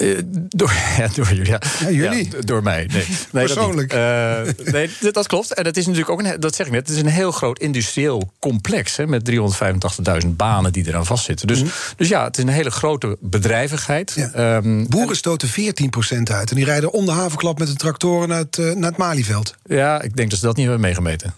[0.00, 1.60] Uh, door, ja, door, ja.
[1.80, 2.28] ja jullie?
[2.30, 2.88] Ja, door mij.
[2.92, 3.90] Nee, nee Persoonlijk?
[3.90, 3.98] Dat,
[4.58, 5.54] uh, nee, dat klopt.
[5.54, 7.58] En het is natuurlijk ook een, dat zeg ik net, het is een heel groot
[7.58, 9.30] industrieel complex hè, met
[10.22, 11.46] 385.000 banen die eraan vastzitten.
[11.46, 11.74] Dus, mm -hmm.
[11.96, 14.28] dus ja, het is een hele grote bedrijvigheid.
[14.36, 15.52] Um, Boeren stoten 14%
[16.22, 18.98] uit en die rijden om de havenklap met de tractoren naar het, uh, naar het
[18.98, 19.54] Malieveld.
[19.64, 21.34] Ja, ik denk dat ze dat niet hebben meegemeten.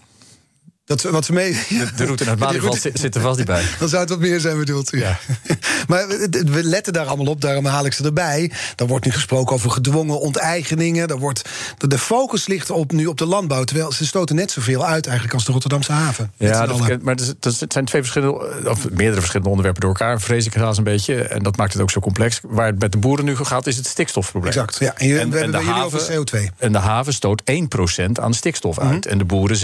[0.85, 1.51] Dat, wat ze mee...
[1.69, 3.63] De, de route naar het Malieveld zit, zit er vast niet bij.
[3.79, 4.91] Dan zou het wat meer zijn bedoeld.
[4.91, 5.19] Ja.
[5.87, 8.51] maar we letten daar allemaal op, daarom haal ik ze erbij.
[8.75, 11.07] Er wordt nu gesproken over gedwongen onteigeningen.
[11.07, 13.63] Er wordt, de focus ligt op, nu op de landbouw.
[13.63, 16.31] Terwijl ze stoten net zoveel uit eigenlijk als de Rotterdamse haven.
[16.37, 20.21] Ja, dat, maar het zijn twee verschillende, of meerdere verschillende onderwerpen door elkaar.
[20.21, 21.23] Vrees ik haast een beetje.
[21.23, 22.39] En dat maakt het ook zo complex.
[22.41, 24.53] Waar het met de boeren nu gaat, is het stikstofprobleem.
[24.53, 24.77] Exact.
[24.79, 24.93] Ja.
[24.97, 26.57] En, je, en, we en de haven, over CO2.
[26.57, 28.89] En de haven stoot 1% aan stikstof uit.
[28.89, 29.11] Mm -hmm.
[29.11, 29.61] En de boeren 46%.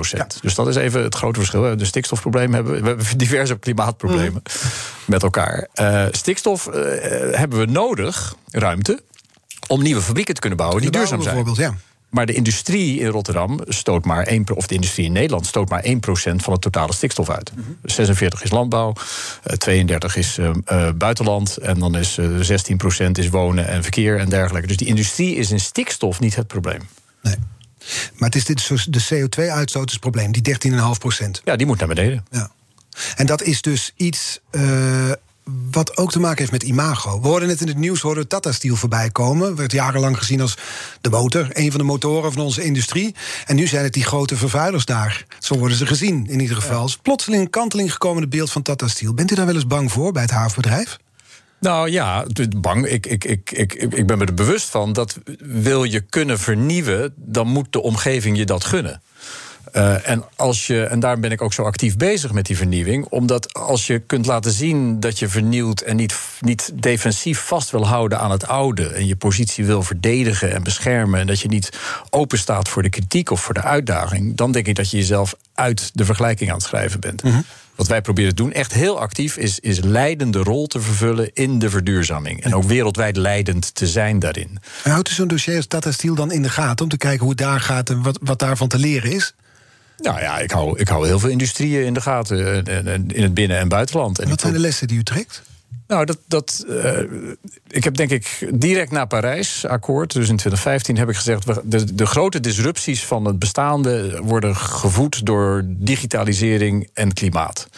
[0.00, 0.26] Ja.
[0.40, 1.76] Dus dat is even het grote verschil.
[1.76, 2.80] De stikstofprobleem hebben we.
[2.80, 4.70] We hebben diverse klimaatproblemen mm.
[5.04, 5.68] met elkaar.
[5.74, 6.74] Uh, stikstof uh,
[7.32, 9.02] hebben we nodig, ruimte,
[9.66, 11.34] om nieuwe fabrieken te kunnen bouwen die duurzaam zijn.
[11.34, 11.74] Bijvoorbeeld, ja.
[12.10, 15.84] Maar de industrie in Rotterdam stoot maar 1, of de industrie in Nederland stoot maar
[15.84, 15.90] 1%
[16.36, 17.52] van het totale stikstof uit.
[17.56, 17.76] Mm -hmm.
[17.82, 18.92] 46 is landbouw,
[19.46, 20.50] uh, 32 is uh,
[20.94, 22.22] buitenland en dan is 16%
[23.12, 24.68] is wonen en verkeer en dergelijke.
[24.68, 26.80] Dus die industrie is in stikstof niet het probleem.
[27.22, 27.36] Nee.
[28.14, 31.40] Maar het is dit, de CO2-uitstoot is het probleem, die 13,5 procent.
[31.44, 32.24] Ja, die moet naar beneden.
[32.30, 32.50] Ja.
[33.16, 35.12] En dat is dus iets uh,
[35.70, 37.20] wat ook te maken heeft met imago.
[37.20, 39.56] We hoorden net in het nieuws hoorden Tata Steel voorbij komen.
[39.56, 40.56] Werd jarenlang gezien als
[41.00, 43.14] de motor, een van de motoren van onze industrie.
[43.46, 45.24] En nu zijn het die grote vervuilers daar.
[45.38, 46.88] Zo worden ze gezien, in ieder geval.
[46.88, 46.94] Ja.
[47.02, 49.14] Plotseling een kanteling gekomen in het beeld van Tata Steel.
[49.14, 50.98] Bent u daar wel eens bang voor bij het havenbedrijf?
[51.60, 52.24] Nou ja,
[52.56, 52.86] bang.
[52.86, 57.12] Ik, ik, ik, ik, ik ben me er bewust van dat wil je kunnen vernieuwen,
[57.16, 59.02] dan moet de omgeving je dat gunnen.
[59.76, 63.06] Uh, en, als je, en daarom ben ik ook zo actief bezig met die vernieuwing.
[63.08, 67.86] Omdat als je kunt laten zien dat je vernieuwt en niet, niet defensief vast wil
[67.86, 68.86] houden aan het oude.
[68.88, 71.20] en je positie wil verdedigen en beschermen.
[71.20, 71.78] en dat je niet
[72.10, 74.36] open staat voor de kritiek of voor de uitdaging.
[74.36, 77.22] dan denk ik dat je jezelf uit de vergelijking aan het schrijven bent.
[77.22, 77.44] -hmm.
[77.80, 81.58] Wat wij proberen te doen, echt heel actief, is, is leidende rol te vervullen in
[81.58, 82.42] de verduurzaming.
[82.42, 84.58] En ook wereldwijd leidend te zijn daarin.
[84.82, 87.20] En houdt u zo'n dossier als Tata Steel dan in de gaten om te kijken
[87.20, 89.34] hoe het daar gaat en wat, wat daarvan te leren is?
[89.96, 92.64] Nou ja, ik hou, ik hou heel veel industrieën in de gaten.
[93.08, 94.18] In het binnen- en buitenland.
[94.18, 95.42] En wat zijn de lessen die u trekt?
[95.90, 96.98] Nou, dat, dat, uh,
[97.68, 101.70] ik heb denk ik direct na Parijs akkoord, dus in 2015 heb ik gezegd...
[101.70, 107.68] de, de grote disrupties van het bestaande worden gevoed door digitalisering en klimaat.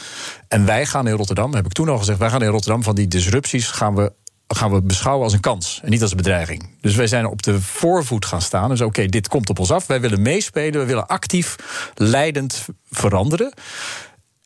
[0.49, 2.19] En wij gaan in Rotterdam, heb ik toen al gezegd...
[2.19, 4.13] wij gaan in Rotterdam van die disrupties gaan we
[4.55, 6.69] gaan we beschouwen als een kans en niet als een bedreiging.
[6.81, 8.69] Dus wij zijn op de voorvoet gaan staan.
[8.69, 9.87] Dus oké, dit komt op ons af.
[9.87, 11.57] Wij willen meespelen, we willen actief
[11.95, 13.53] leidend veranderen.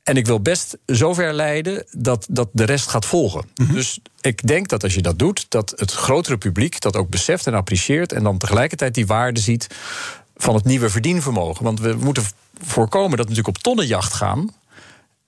[0.06, 3.44] En ik wil best zover leiden dat, dat de rest gaat volgen.
[3.54, 3.74] Mm -hmm.
[3.74, 7.46] Dus ik denk dat als je dat doet, dat het grotere publiek dat ook beseft
[7.46, 8.12] en apprecieert.
[8.12, 9.66] En dan tegelijkertijd die waarde ziet
[10.36, 11.64] van het nieuwe verdienvermogen.
[11.64, 12.24] Want we moeten
[12.62, 14.50] voorkomen dat we natuurlijk op tonnenjacht gaan.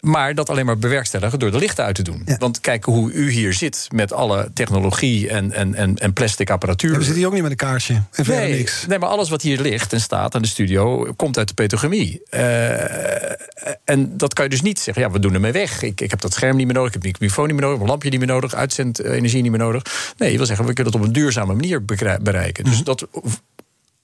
[0.00, 2.22] Maar dat alleen maar bewerkstelligen door de lichten uit te doen.
[2.24, 2.36] Ja.
[2.36, 6.90] Want kijk hoe u hier zit met alle technologie en, en, en, en plastic apparatuur.
[6.90, 8.02] Ja, we zitten hier ook niet met een kaarsje.
[8.12, 8.86] En nee, niks.
[8.86, 12.22] Nee, maar alles wat hier ligt en staat aan de studio komt uit de petrochemie.
[12.30, 12.40] Uh,
[13.84, 15.02] en dat kan je dus niet zeggen.
[15.02, 15.82] Ja, we doen ermee weg.
[15.82, 16.88] Ik, ik heb dat scherm niet meer nodig.
[16.88, 17.78] Ik heb die microfoon niet meer nodig.
[17.78, 18.54] Mijn lampje niet meer nodig.
[18.54, 20.12] Uitzendenergie niet meer nodig.
[20.16, 22.64] Nee, je wil zeggen, we kunnen het op een duurzame manier bereiken.
[22.64, 22.84] Dus mm -hmm.
[22.84, 23.06] dat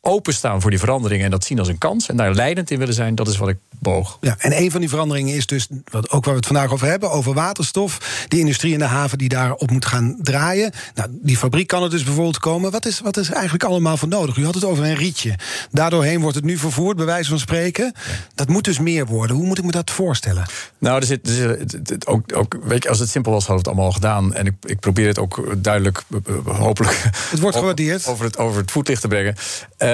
[0.05, 2.95] openstaan voor die veranderingen en dat zien als een kans en daar leidend in willen
[2.95, 4.19] zijn, dat is wat ik boog.
[4.21, 6.87] Ja, en een van die veranderingen is dus, wat, ook waar we het vandaag over
[6.87, 8.25] hebben, over waterstof.
[8.29, 10.73] Die industrie in de haven die daarop moet gaan draaien.
[10.95, 12.71] Nou, die fabriek kan er dus bijvoorbeeld komen.
[12.71, 14.37] Wat is, wat is eigenlijk allemaal voor nodig?
[14.37, 15.39] U had het over een rietje.
[15.71, 17.93] Daardoorheen wordt het nu vervoerd, bij wijze van spreken.
[18.35, 19.37] Dat moet dus meer worden.
[19.37, 20.47] Hoe moet ik me dat voorstellen?
[20.79, 23.71] Nou, er zit, er zit ook, ook, weet je, als het simpel was, hadden we
[23.71, 24.35] het allemaal al gedaan.
[24.35, 27.11] En ik, ik probeer het ook duidelijk, eh, hopelijk.
[27.31, 28.07] Het wordt gewaardeerd.
[28.07, 29.35] Over het, over het voetlicht te brengen.
[29.79, 29.94] Uh,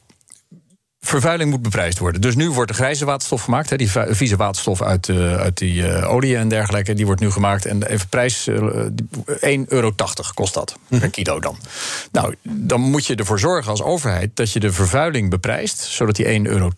[1.01, 2.21] vervuiling moet beprijsd worden.
[2.21, 3.69] Dus nu wordt de grijze waterstof gemaakt.
[3.69, 6.93] Hè, die vieze waterstof uit, uh, uit die uh, olie en dergelijke.
[6.93, 7.65] Die wordt nu gemaakt.
[7.65, 9.93] En even prijs, uh, 1,80 euro
[10.33, 10.77] kost dat.
[10.87, 11.09] Per mhm.
[11.09, 11.57] kilo dan.
[12.11, 14.29] Nou, dan moet je ervoor zorgen als overheid...
[14.33, 15.79] dat je de vervuiling beprijst.
[15.79, 16.71] Zodat die 1,80 euro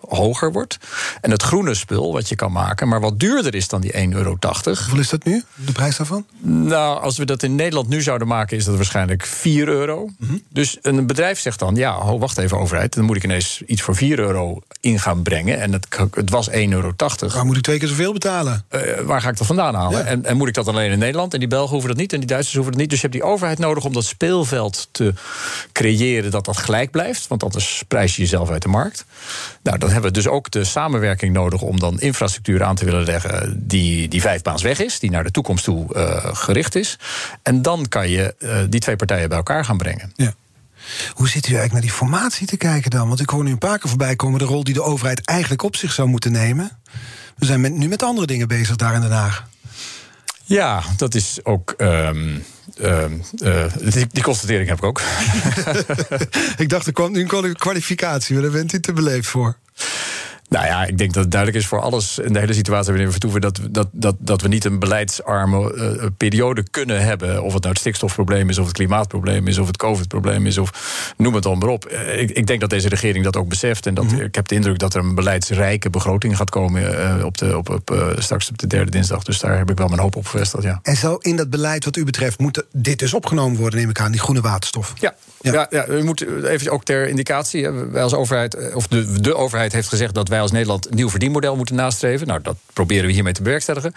[0.00, 0.78] hoger wordt.
[1.20, 2.88] En het groene spul wat je kan maken...
[2.88, 4.36] maar wat duurder is dan die 1,80 euro.
[4.40, 6.26] Hoeveel is dat nu, de prijs daarvan?
[6.40, 8.56] Nou, als we dat in Nederland nu zouden maken...
[8.56, 10.08] is dat waarschijnlijk 4 euro.
[10.18, 10.36] Mhm.
[10.48, 11.74] Dus een bedrijf zegt dan...
[11.74, 15.60] ja, wacht even overheid, dan moet ik ineens iets voor 4 euro in gaan brengen.
[15.60, 16.92] En het, het was 1,80 euro.
[17.18, 18.64] Waar moet ik twee keer zoveel betalen?
[18.70, 20.06] Uh, waar ga ik dat vandaan halen?
[20.06, 21.32] En, en, moet ik dat alleen in Nederland?
[21.32, 22.90] En die Belgen hoeven dat niet en die Duitsers hoeven dat niet.
[22.90, 25.12] Dus je hebt die overheid nodig om dat speelveld te
[25.72, 27.26] creëren dat dat gelijk blijft.
[27.26, 29.04] Want anders prijs je jezelf uit de markt.
[29.62, 33.04] Nou, dan hebben we dus ook de samenwerking nodig om dan infrastructuur aan te willen
[33.04, 36.98] leggen die, die vijfbaans weg is, die naar de toekomst toe uh, gericht is.
[37.42, 40.12] En dan kan je uh, die twee partijen bij elkaar gaan brengen.
[40.16, 40.34] Ja.
[41.12, 43.08] Hoe zit u eigenlijk naar die formatie te kijken dan?
[43.08, 45.62] Want ik hoor nu een paar keer voorbij komen de rol die de overheid eigenlijk
[45.62, 46.70] op zich zou moeten nemen.
[47.36, 49.46] We zijn nu met andere dingen bezig daar in Den Haag.
[50.44, 51.74] Ja, dat is ook.
[51.78, 55.00] Um, die, die, constatering heb ik ook.
[56.56, 59.56] ik dacht, er kwam nu een kwalificatie, maar daar bent u te beleefd voor.
[60.48, 63.06] Nou ja, ik denk dat het duidelijk is voor alles in de hele situatie waarin
[63.06, 63.40] we vertoeven...
[63.40, 67.42] dat, dat, dat, dat we niet een beleidsarme uh, periode kunnen hebben.
[67.42, 69.58] Of het nou het stikstofprobleem is, of het klimaatprobleem is...
[69.58, 71.92] of het covid-probleem is, of noem het dan maar op.
[71.92, 73.86] Uh, ik, ik, denk dat deze regering dat ook beseft.
[73.86, 74.20] En dat, mm -hmm.
[74.20, 76.82] ik heb de indruk dat er een beleidsrijke begroting gaat komen...
[76.82, 79.22] Uh, op de, op, op, straks op de derde dinsdag.
[79.22, 80.80] Dus daar heb ik wel mijn hoop op gevestigd, ja.
[80.82, 82.38] En zo in dat beleid wat u betreft...
[82.38, 84.92] moet dit dus opgenomen worden, neem ik aan, die groene waterstof?
[85.00, 85.52] Ja, ja.
[85.52, 87.70] ja, ja u moet even ook ter indicatie...
[87.70, 91.10] wij als overheid, of de, de overheid heeft gezegd dat wij als Nederland een nieuw
[91.10, 92.26] verdienmodel moeten nastreven.
[92.26, 93.92] Nou, dat proberen we hiermee te bewerkstelligen.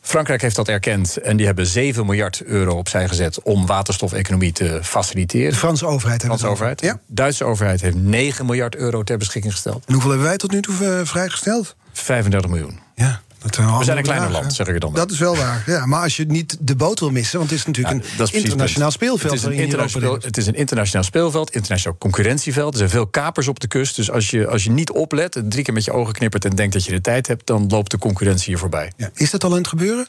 [0.00, 4.80] Frankrijk heeft dat erkend en die hebben 7 miljard euro opzij gezet om waterstofeconomie te
[4.82, 5.50] faciliteren.
[5.50, 6.20] De Franse overheid.
[6.20, 6.80] De Franse overheid.
[6.80, 6.92] Ja.
[6.92, 9.84] De Duitse overheid heeft 9 miljard euro ter beschikking gesteld.
[9.86, 11.76] En hoeveel hebben wij tot nu toe eh, vrijgesteld?
[11.92, 12.78] 35 miljoen.
[12.94, 13.20] Ja.
[13.42, 14.94] We zijn een kleiner land, zeg ik dan.
[14.94, 15.62] Dat is wel waar.
[15.66, 18.90] Ja, maar als je niet de boot wil missen, want het is natuurlijk een internationaal
[18.90, 19.32] speelveld.
[19.32, 22.72] Het is een internationaal, het is een internationaal speelveld, internationaal concurrentieveld.
[22.72, 23.96] Er zijn veel kapers op de kust.
[23.96, 26.72] Dus als je, als je niet oplet, drie keer met je ogen knippert en denkt
[26.72, 28.92] dat je de tijd hebt, dan loopt de concurrentie hier voorbij.
[28.96, 29.10] Ja.
[29.14, 30.06] Is dat al aan het gebeuren?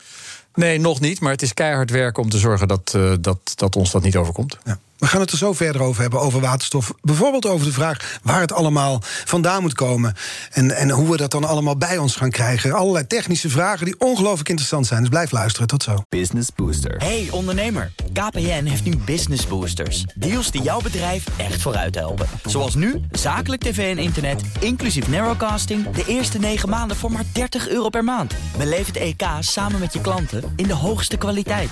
[0.56, 1.20] Nee, nog niet.
[1.20, 4.16] Maar het is keihard werken om te zorgen dat, uh, dat, dat ons dat niet
[4.16, 4.58] overkomt.
[4.64, 4.80] Ja.
[5.04, 6.94] We gaan het er zo verder over hebben, over waterstof.
[7.02, 10.16] Bijvoorbeeld over de vraag waar het allemaal vandaan moet komen.
[10.52, 12.74] En, en hoe we dat dan allemaal bij ons gaan krijgen.
[12.74, 15.00] Allerlei technische vragen die ongelooflijk interessant zijn.
[15.00, 15.68] Dus blijf luisteren.
[15.68, 16.04] Tot zo.
[16.10, 16.96] Business Booster.
[16.98, 17.92] Hey ondernemer.
[18.14, 20.06] KPN heeft nu Business Boosters.
[20.16, 22.28] Deals die jouw bedrijf echt vooruit helpen.
[22.46, 25.90] Zoals nu, zakelijk tv en internet, inclusief narrowcasting...
[25.90, 28.34] de eerste 9 maanden voor maar 30 euro per maand.
[28.58, 31.72] Beleef het EK samen met je klanten in de hoogste kwaliteit.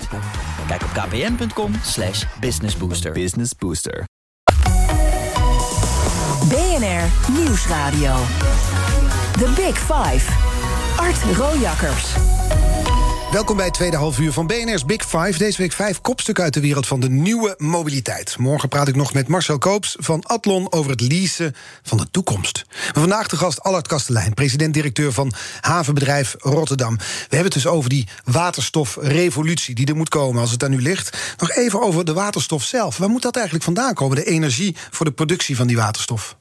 [0.66, 3.12] Kijk op kpn.com slash businessbooster.
[3.22, 4.04] Business Booster.
[6.48, 7.06] BNR
[7.38, 8.16] Nieuwsradio.
[9.38, 10.24] The Big Five.
[10.98, 12.16] Art Rojakkers.
[13.32, 15.38] Welkom bij het tweede half uur van BNR's Big Five.
[15.38, 18.38] Deze week vijf kopstukken uit de wereld van de nieuwe mobiliteit.
[18.38, 22.64] Morgen praat ik nog met Marcel Koops van Atlon over het leasen van de toekomst.
[22.92, 26.96] Vandaag de gast Allard Kastelein, president-directeur van havenbedrijf Rotterdam.
[26.96, 30.82] We hebben het dus over die waterstofrevolutie die er moet komen als het daar nu
[30.82, 31.34] ligt.
[31.38, 32.96] Nog even over de waterstof zelf.
[32.96, 36.36] Waar moet dat eigenlijk vandaan komen, de energie voor de productie van die waterstof?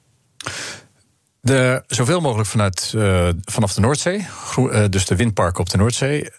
[1.42, 4.28] De, zoveel mogelijk vanuit, uh, vanaf de Noordzee,
[4.58, 6.30] uh, dus de windparken op de Noordzee.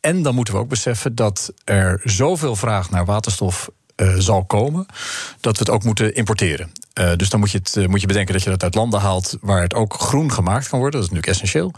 [0.00, 4.86] En dan moeten we ook beseffen dat er zoveel vraag naar waterstof uh, zal komen,
[5.40, 6.72] dat we het ook moeten importeren.
[7.00, 9.00] Uh, dus dan moet je, het, uh, moet je bedenken dat je dat uit landen
[9.00, 11.00] haalt waar het ook groen gemaakt kan worden.
[11.00, 11.72] Dat is natuurlijk essentieel.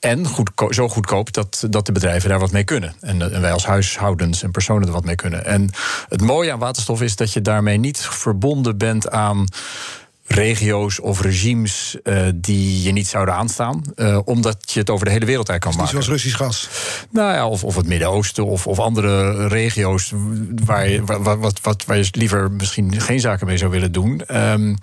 [0.00, 2.94] En goed, zo goedkoop dat, dat de bedrijven daar wat mee kunnen.
[3.00, 5.44] En, en, wij als huishoudens en personen er wat mee kunnen.
[5.44, 5.70] En
[6.08, 9.46] het mooie aan waterstof is dat je daarmee niet verbonden bent aan
[10.34, 13.82] regio's of regimes uh, die je niet zouden aanstaan.
[13.96, 16.02] Uh, omdat je het over de hele wereld eigenlijk kan maken.
[16.04, 16.68] Zoals Russisch gas.
[17.10, 20.12] Nou ja, of, of het Midden-Oosten of, of andere regio's
[20.64, 24.22] waar je, waar, wat, wat, waar je liever misschien geen zaken mee zou willen doen.
[24.36, 24.78] Um,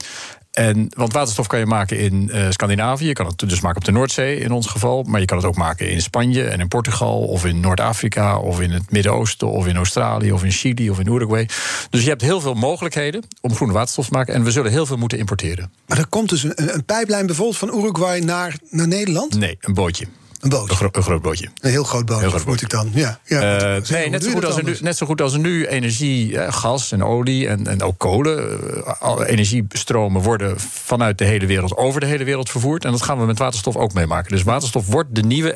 [0.59, 3.07] en, want waterstof kan je maken in uh, Scandinavië.
[3.07, 5.03] Je kan het dus maken op de Noordzee in ons geval.
[5.03, 7.21] Maar je kan het ook maken in Spanje en in Portugal.
[7.21, 8.37] Of in Noord-Afrika.
[8.37, 9.47] Of in het Midden-Oosten.
[9.47, 10.31] Of in Australië.
[10.31, 10.89] Of in Chili.
[10.89, 11.49] Of in Uruguay.
[11.89, 14.33] Dus je hebt heel veel mogelijkheden om groene waterstof te maken.
[14.33, 15.71] En we zullen heel veel moeten importeren.
[15.85, 19.35] Maar er komt dus een, een pijplijn bijvoorbeeld van Uruguay naar, naar Nederland?
[19.35, 20.05] Nee, een bootje.
[20.39, 20.69] Een bootje.
[20.69, 21.49] Een, gro een, groot bootje.
[21.59, 22.89] Een heel groot bootje, heel groot moet ik dan.
[22.93, 25.39] Ja, ja, uh, nee, net zo, goed als er nu, net zo goed als er
[25.39, 28.59] nu energie, eh, gas en olie en, en ook kolen,
[29.03, 32.85] uh, energiestromen worden vanuit de hele wereld over de hele wereld vervoerd.
[32.85, 34.31] En dat gaan we met waterstof ook meemaken.
[34.31, 35.53] Dus waterstof wordt de nieuwe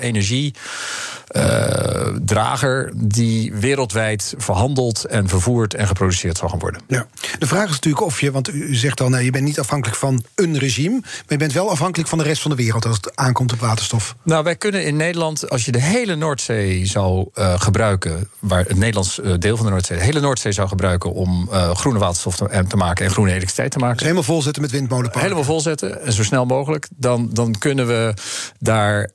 [1.33, 6.81] energiedrager die wereldwijd verhandeld en vervoerd en geproduceerd zal gaan worden.
[6.87, 7.07] Ja.
[7.39, 9.99] De vraag is natuurlijk of je, want u zegt al, nee, je bent niet afhankelijk
[9.99, 12.95] van een regime, maar je bent wel afhankelijk van de rest van de wereld als
[12.95, 14.15] het aankomt op waterstof.
[14.23, 18.77] Nou, wij kunnen in Nederland, als je de hele Noordzee zou uh, gebruiken, waar het
[18.77, 22.35] Nederlands uh, deel van de Noordzee, de hele Noordzee zou gebruiken om uh, groene waterstof
[22.35, 23.95] te, te, maken en groene elektriciteit te maken.
[23.97, 25.21] Dus helemaal volzetten met windmolenparken.
[25.21, 26.87] Helemaal volzetten en zo snel mogelijk.
[26.95, 28.13] Dan, dan kunnen we
[28.59, 29.11] daar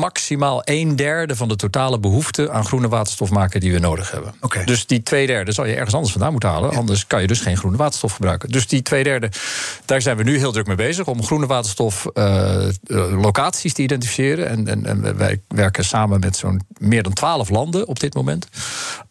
[0.00, 4.34] maximaal een derde van de totale behoefte aan groene waterstof maken die we nodig hebben.
[4.40, 4.64] Okay.
[4.64, 6.70] Dus die twee derde zal je ergens anders vandaan moeten halen.
[6.70, 6.76] Ja.
[6.76, 8.50] Anders kan je dus geen groene waterstof gebruiken.
[8.50, 9.30] Dus die twee derde,
[9.84, 12.68] daar zijn we nu heel druk mee bezig om groene waterstof uh,
[13.10, 14.48] locaties te identificeren.
[14.48, 18.48] En, en, en, wij werken samen met zo'n meer dan twaalf landen op dit moment.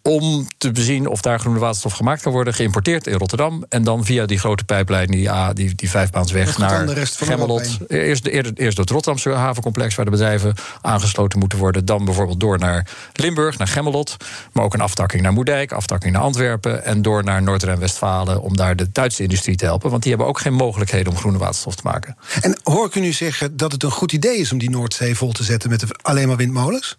[0.09, 3.65] Om te bezien of daar groene waterstof gemaakt kan worden, geïmporteerd in Rotterdam.
[3.69, 7.77] En dan via die grote pijplijn, die, ah, die, die vijfbaansweg naar Gemmelot.
[7.87, 11.85] Eerst, eerst, eerst door het Rotterdamse havencomplex, waar de bedrijven aangesloten moeten worden.
[11.85, 14.17] Dan bijvoorbeeld door naar Limburg, naar Gemmelot.
[14.51, 16.85] Maar ook een aftakking naar Moerdijk, aftakking naar Antwerpen.
[16.85, 19.89] En door naar Noord-Rijn-Westfalen om daar de Duitse industrie te helpen.
[19.89, 22.17] Want die hebben ook geen mogelijkheden om groene waterstof te maken.
[22.41, 25.15] En hoor ik u nu zeggen dat het een goed idee is om die Noordzee
[25.15, 26.97] vol te zetten met alleen maar windmolens?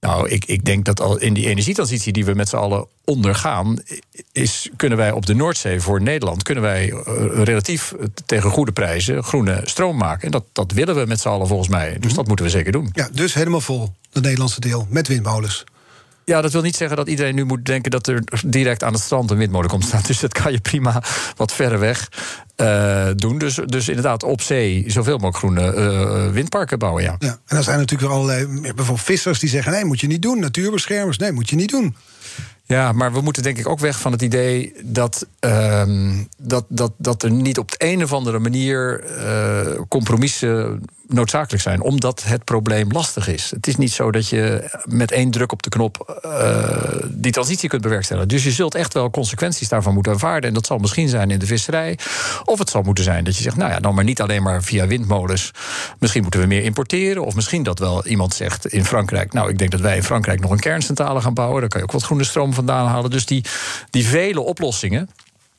[0.00, 3.78] Nou, ik, ik denk dat al in die energietransitie die we met z'n allen ondergaan,
[4.32, 7.02] is, kunnen wij op de Noordzee voor Nederland kunnen wij uh,
[7.44, 7.94] relatief
[8.26, 10.24] tegen goede prijzen groene stroom maken.
[10.24, 11.96] En dat, dat willen we met z'n allen volgens mij.
[12.00, 12.90] Dus dat moeten we zeker doen.
[12.92, 15.64] Ja, dus helemaal vol, het Nederlandse deel, met windmolens.
[16.28, 19.02] Ja, dat wil niet zeggen dat iedereen nu moet denken dat er direct aan het
[19.02, 20.02] strand een windmolen komt staan.
[20.06, 21.02] Dus dat kan je prima
[21.36, 22.08] wat verder weg
[22.56, 23.38] uh, doen.
[23.38, 27.02] Dus, dus inderdaad op zee zoveel mogelijk groene uh, windparken bouwen.
[27.02, 27.16] Ja.
[27.18, 30.22] ja, en dan zijn natuurlijk weer allerlei, bijvoorbeeld vissers die zeggen: nee, moet je niet
[30.22, 30.40] doen.
[30.40, 31.96] Natuurbeschermers, nee, moet je niet doen.
[32.64, 35.82] Ja, maar we moeten denk ik ook weg van het idee dat, uh,
[36.38, 41.82] dat, dat, dat er niet op de een of andere manier uh, compromissen noodzakelijk zijn,
[41.82, 43.50] omdat het probleem lastig is.
[43.50, 46.78] Het is niet zo dat je met één druk op de knop uh,
[47.10, 48.28] die transitie kunt bewerkstelligen.
[48.28, 50.48] Dus je zult echt wel consequenties daarvan moeten aanvaarden.
[50.48, 51.98] En dat zal misschien zijn in de visserij.
[52.44, 54.62] Of het zal moeten zijn dat je zegt, nou ja, dan maar niet alleen maar
[54.62, 55.50] via windmolens.
[55.98, 57.24] Misschien moeten we meer importeren.
[57.24, 60.40] Of misschien dat wel iemand zegt in Frankrijk, nou, ik denk dat wij in Frankrijk
[60.40, 61.60] nog een kerncentrale gaan bouwen.
[61.60, 63.10] Daar kan je ook wat groene stroom vandaan halen.
[63.10, 63.44] Dus die,
[63.90, 65.10] die vele oplossingen.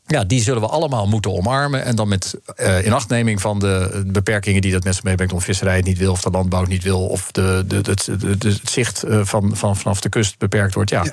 [0.10, 1.84] Ja, die zullen we allemaal moeten omarmen.
[1.84, 5.34] En dan met uh, inachtneming van de beperkingen die dat zich meebrengt.
[5.34, 7.08] Of visserij het niet wil, of de landbouw het niet wil.
[7.08, 10.90] Of de, de, de, de het zicht van, van, vanaf de kust beperkt wordt.
[10.90, 11.04] Ja.
[11.04, 11.12] ja.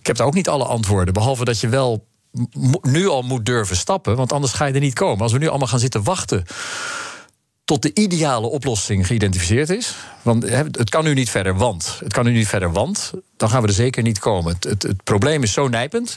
[0.00, 1.14] Ik heb daar ook niet alle antwoorden.
[1.14, 2.06] Behalve dat je wel
[2.82, 4.16] nu al moet durven stappen.
[4.16, 5.22] Want anders ga je er niet komen.
[5.22, 6.44] Als we nu allemaal gaan zitten wachten
[7.66, 9.94] tot de ideale oplossing geïdentificeerd is.
[10.22, 11.98] Want het kan nu niet verder, want.
[12.02, 13.12] Het kan nu niet verder, want.
[13.36, 14.54] Dan gaan we er zeker niet komen.
[14.54, 16.16] Het, het, het probleem is zo nijpend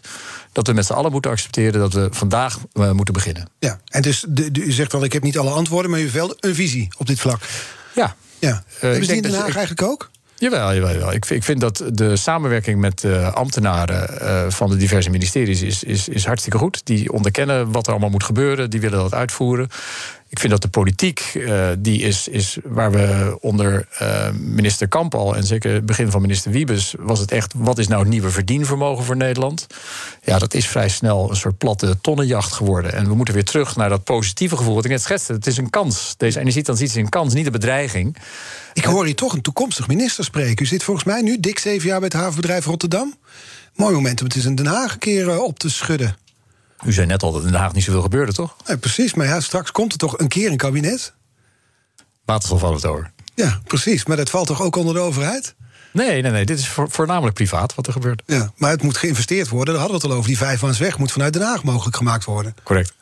[0.52, 3.50] dat we met z'n allen moeten accepteren dat we vandaag uh, moeten beginnen.
[3.60, 6.04] Ja, en dus de, de, u zegt wel, ik heb niet alle antwoorden, maar u
[6.04, 7.42] heeft wel een visie op dit vlak.
[7.96, 8.16] Ja.
[8.40, 8.64] ja.
[8.76, 10.10] Uh, Hebben ze die in Den Haag eigenlijk ook?
[10.36, 11.14] Jawel, jawel, jawel.
[11.14, 15.84] Ik, ik vind dat de samenwerking met uh, ambtenaren uh, van de diverse ministeries is,
[15.84, 16.82] is, is hartstikke goed.
[16.84, 19.70] Die onderkennen wat er allemaal moet gebeuren, die willen dat uitvoeren.
[20.30, 25.16] Ik vind dat de politiek, uh, die is, is waar we onder uh, minister Kamp
[25.16, 25.36] al...
[25.36, 26.96] en zeker het begin van minister Wiebes...
[27.00, 29.68] was het echt, wat is nou het nieuwe verdienvermogen voor Nederland?
[30.24, 32.94] Ja, dat is vrij snel een soort platte tonnenjacht geworden.
[32.94, 34.76] En we moeten weer terug naar dat positieve gevoel.
[34.76, 36.14] Wat ik net schetste, het is een kans.
[36.18, 38.18] Deze energietransitie is een kans, niet een bedreiging.
[38.74, 40.66] Ik hoor hier toch een toekomstig minister spreken.
[40.66, 43.16] U zit volgens mij nu dik zeven jaar bij het havenbedrijf Rotterdam.
[43.76, 46.16] Mooi moment om het eens in Den Haag een keer uh, op te schudden.
[46.86, 48.56] U zei net al dat in Den Haag niet zoveel gebeurde, toch?
[48.68, 51.14] Nee, precies, maar ja, straks komt er toch een keer een kabinet?
[52.26, 53.12] Waterstof had het over.
[53.36, 55.56] Ja, precies, maar dat valt toch ook onder de overheid?
[55.92, 56.46] Nee, nee, nee.
[56.46, 58.22] Dit is voornamelijk privaat wat er gebeurt.
[58.26, 59.74] Ja, maar het moet geïnvesteerd worden.
[59.74, 60.30] Daar hadden we het al over.
[60.30, 62.56] Die vijfmansweg moet vanuit Den Haag mogelijk gemaakt worden.
[62.64, 62.94] Correct.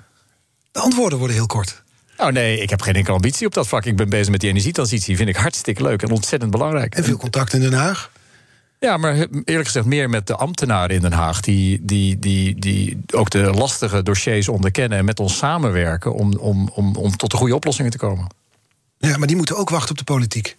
[0.71, 1.83] De antwoorden worden heel kort.
[2.17, 3.85] Nou nee, ik heb geen enkele ambitie op dat vlak.
[3.85, 5.15] Ik ben bezig met die energietransitie.
[5.15, 6.95] Vind ik hartstikke leuk en ontzettend belangrijk.
[6.95, 8.11] En veel contact in Den Haag?
[8.79, 11.41] Ja, maar eerlijk gezegd meer met de ambtenaren in Den Haag...
[11.41, 14.97] die, die, die, die ook de lastige dossiers onderkennen...
[14.97, 18.27] en met ons samenwerken om, om, om, om tot de goede oplossingen te komen.
[18.97, 20.57] Ja, maar die moeten ook wachten op de politiek.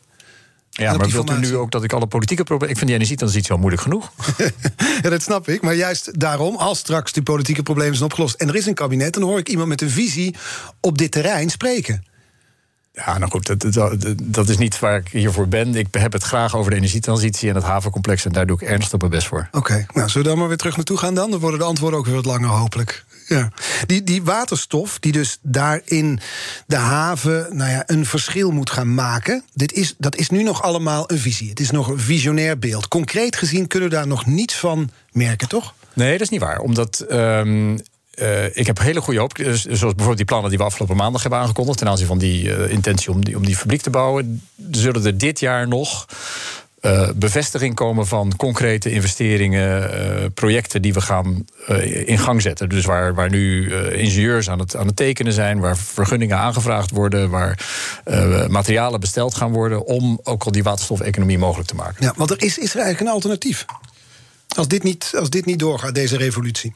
[0.70, 2.70] Ja, maar wilt u nu ook dat ik alle politieke problemen...
[2.70, 4.12] Ik vind die energietransitie al moeilijk genoeg.
[5.02, 5.62] ja, dat snap ik.
[5.62, 8.34] Maar juist daarom, als straks die politieke problemen zijn opgelost...
[8.34, 10.36] en er is een kabinet, dan hoor ik iemand met een visie
[10.80, 12.04] op dit terrein spreken.
[13.06, 15.74] Ja, nou goed, dat, dat, dat, is niet waar ik hiervoor ben.
[15.74, 18.24] Ik heb het graag over de energietransitie en het havencomplex...
[18.24, 19.48] en daar doe ik ernstig mijn best voor.
[19.52, 21.30] Oké, nou, zullen we dan maar weer terug naartoe gaan dan?
[21.30, 23.04] Dan worden de antwoorden ook weer wat langer, hopelijk.
[23.26, 23.52] Ja.
[23.86, 26.20] Die, die waterstof, die dus daar in
[26.66, 29.44] de haven nou ja, een verschil moet gaan maken...
[29.54, 31.48] Dit is, dat is nu nog allemaal een visie.
[31.48, 32.88] Het is nog een visionair beeld.
[32.88, 35.74] Concreet gezien kunnen we daar nog niets van merken, toch?
[35.94, 36.58] Nee, dat is niet waar.
[36.58, 37.78] Omdat um,
[38.20, 39.34] uh, ik heb hele goede hoop.
[39.34, 41.78] Dus, zoals bijvoorbeeld die plannen die we afgelopen maandag hebben aangekondigd.
[41.78, 44.42] ten aanzien van die uh, intentie om die, om die fabriek te bouwen.
[44.70, 46.06] Zullen er dit jaar nog.
[46.82, 51.44] Uh, bevestiging komen van concrete investeringen, projecten die we gaan
[52.04, 52.68] in gang zetten.
[52.68, 57.30] Dus waar, waar nu ingenieurs aan het, aan het tekenen zijn, waar vergunningen aangevraagd worden,
[57.30, 57.66] waar
[58.48, 62.04] materialen besteld gaan worden om ook al die waterstofeconomie mogelijk te maken.
[62.04, 63.64] Ja, want er is, is er eigenlijk een alternatief.
[64.56, 66.72] Als dit niet, als dit niet doorgaat, deze revolutie.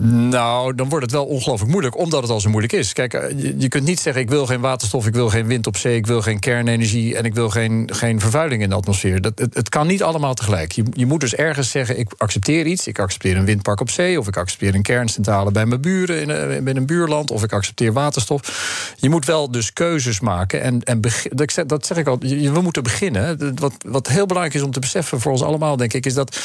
[0.00, 2.92] Nou, dan wordt het wel ongelooflijk moeilijk, omdat het al zo moeilijk is.
[2.92, 5.76] Kijk, eh, je, kunt niet zeggen: ik wil geen waterstof, ik wil geen wind op
[5.76, 9.20] zee, ik wil geen kernenergie en ik wil geen, geen vervuiling in de atmosfeer.
[9.20, 10.72] Dat, het, het kan niet allemaal tegelijk.
[10.72, 12.86] Je, je moet dus ergens zeggen: ik accepteer iets.
[12.86, 16.28] Ik accepteer een windpark op zee, of ik accepteer een kerncentrale bij mijn buren in,
[16.28, 18.94] een, eh, in een buurland, of ik accepteer waterstof.
[18.96, 20.62] Je moet wel dus keuzes maken.
[20.62, 21.00] En, en
[21.66, 23.54] dat zeg ik al, we moeten beginnen.
[23.54, 26.38] Wat, wat heel belangrijk is om te beseffen voor ons allemaal, denk ik, is dat,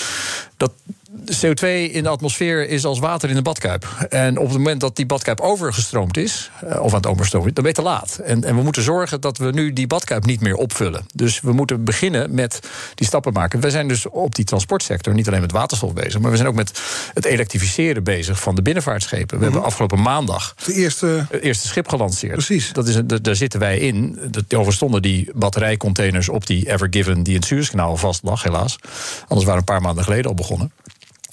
[0.57, 0.71] dat
[1.19, 3.88] CO2 in de atmosfeer is als water in een badkuip.
[4.10, 7.63] En op het moment dat die badkuip overgestroomd is, eh, of aan het overstromen dan
[7.63, 8.19] ben je te laat.
[8.24, 11.06] En, en we moeten zorgen dat we nu die badkuip niet meer opvullen.
[11.13, 12.60] Dus we moeten beginnen met
[12.95, 13.60] die stappen maken.
[13.60, 16.56] We zijn dus op die transportsector niet alleen met waterstof bezig, maar we zijn ook
[16.56, 16.82] met
[17.13, 19.38] het elektrificeren bezig van de binnenvaartschepen.
[19.38, 19.69] We hebben mhm.
[19.69, 21.26] afgelopen maandag de eerste...
[21.30, 22.34] het eerste schip gelanceerd.
[22.34, 22.74] Precies.
[22.74, 24.19] Dat is, daar zitten wij in.
[24.30, 28.78] Dat overstonden die batterijcontainers op die Ever Given die in het Suezkanaal vast lag, helaas.
[29.28, 30.71] Anders waren we een paar maanden geleden al begonnen.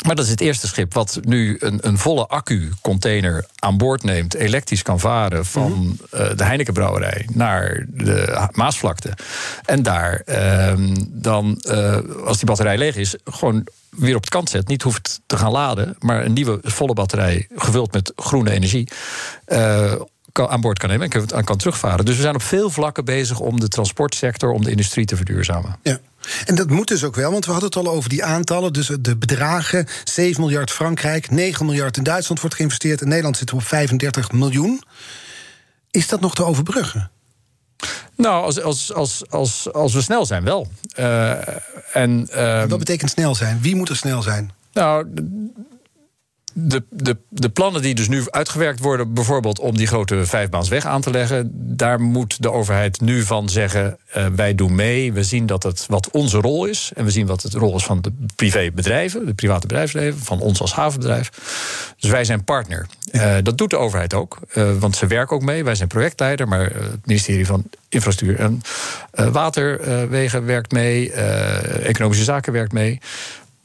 [0.07, 4.35] Maar dat is het eerste schip wat nu een, een volle accu-container aan boord neemt,
[4.35, 6.21] elektrisch kan varen van mhm.
[6.23, 9.13] uh, de Heinekenbrouwerij naar de Maasvlakte.
[9.65, 10.73] En daar uh,
[11.09, 14.69] dan, uh, als die batterij leeg is, gewoon weer op de kant zet.
[14.69, 18.89] Niet hoeft te gaan laden, maar een nieuwe volle batterij gevuld met groene energie.
[19.47, 19.93] Uh,
[20.33, 22.05] aan boord kan nemen en kan terugvaren.
[22.05, 25.77] Dus we zijn op veel vlakken bezig om de transportsector, om de industrie te verduurzamen.
[25.83, 25.99] Ja.
[26.45, 28.73] En dat moet dus ook wel, want we hadden het al over die aantallen.
[28.73, 33.01] Dus de bedragen: 7 miljard Frankrijk, 9 miljard in Duitsland wordt geïnvesteerd.
[33.01, 34.83] In Nederland zitten we op 35 miljoen.
[35.91, 37.11] Is dat nog te overbruggen?
[38.17, 40.69] Nou, als, als, als, als, als we snel zijn, wel.
[40.99, 41.31] Uh,
[41.93, 43.59] en, uh, Wat betekent snel zijn?
[43.61, 44.53] Wie moet er snel zijn?
[44.73, 45.07] Nou,
[46.61, 51.01] de, de, de plannen die dus nu uitgewerkt worden, bijvoorbeeld om die grote vijfbaansweg aan
[51.01, 55.13] te leggen, daar moet de overheid nu van zeggen: uh, wij doen mee.
[55.13, 56.93] We zien dat het wat onze rol is.
[56.95, 60.61] En we zien wat het rol is van de privébedrijven, de private bedrijfsleven, van ons
[60.61, 61.31] als havenbedrijf.
[61.99, 62.87] Dus wij zijn partner.
[63.13, 65.65] Uh, dat doet de overheid ook, uh, want ze werken ook mee.
[65.65, 68.61] Wij zijn projectleider, maar het ministerie van Infrastructuur en
[69.33, 73.01] Waterwegen werkt mee, Economische Zaken werkt mee.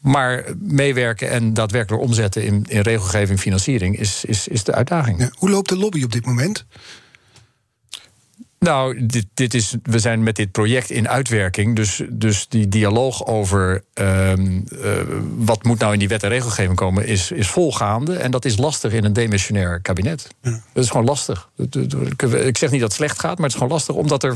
[0.04, 5.20] Maar meewerken en daadwerkelijk omzetten in, in regelgeving, financiering is, is, is de uitdaging.
[5.20, 6.66] Ja, hoe loopt de lobby op dit moment?
[8.60, 11.76] Nou, dit, dit is, we zijn met dit project in uitwerking.
[11.76, 14.58] Dus, dus die dialoog over uh, uh,
[15.36, 18.16] wat moet nou in die wet en regelgeving komen, is, is volgaande.
[18.16, 20.28] En dat is lastig in een demissionair kabinet.
[20.42, 20.62] Ja.
[20.74, 21.50] Dat is gewoon lastig.
[22.46, 24.36] Ik zeg niet dat het slecht gaat, maar het is gewoon lastig omdat, er,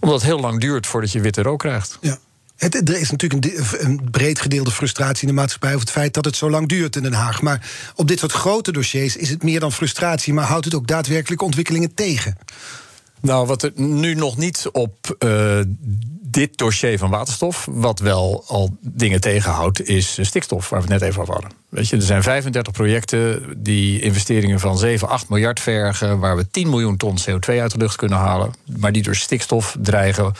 [0.00, 1.98] omdat het heel lang duurt voordat je witte rook krijgt.
[2.00, 2.18] Ja.
[2.58, 6.24] Het, er is natuurlijk een, breed gedeelde frustratie in de maatschappij over het feit dat
[6.24, 7.42] het zo lang duurt in Den Haag.
[7.42, 10.86] Maar op dit soort grote dossiers is het meer dan frustratie, maar houdt het ook
[10.86, 12.36] daadwerkelijk ontwikkelingen tegen?
[13.20, 15.60] Nou, wat er nu nog niet op uh,
[16.30, 21.08] dit dossier van waterstof, wat wel al dingen tegenhoudt, is stikstof, waar we het net
[21.08, 21.52] even over hadden.
[21.68, 26.50] Weet je, er zijn 35 projecten die investeringen van 7, 8 miljard vergen, waar we
[26.50, 30.32] 10 miljoen ton CO2 uit de lucht kunnen halen, maar die door stikstof dreigen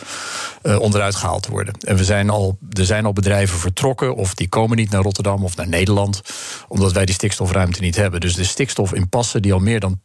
[0.63, 1.75] uh, onderuit gehaald te worden.
[1.87, 5.45] En we zijn al, er zijn al bedrijven vertrokken, of die komen niet naar Rotterdam
[5.45, 6.21] of naar Nederland,
[6.69, 8.21] omdat wij die stikstofruimte niet hebben.
[8.21, 10.01] Dus de stikstof in passen die al meer dan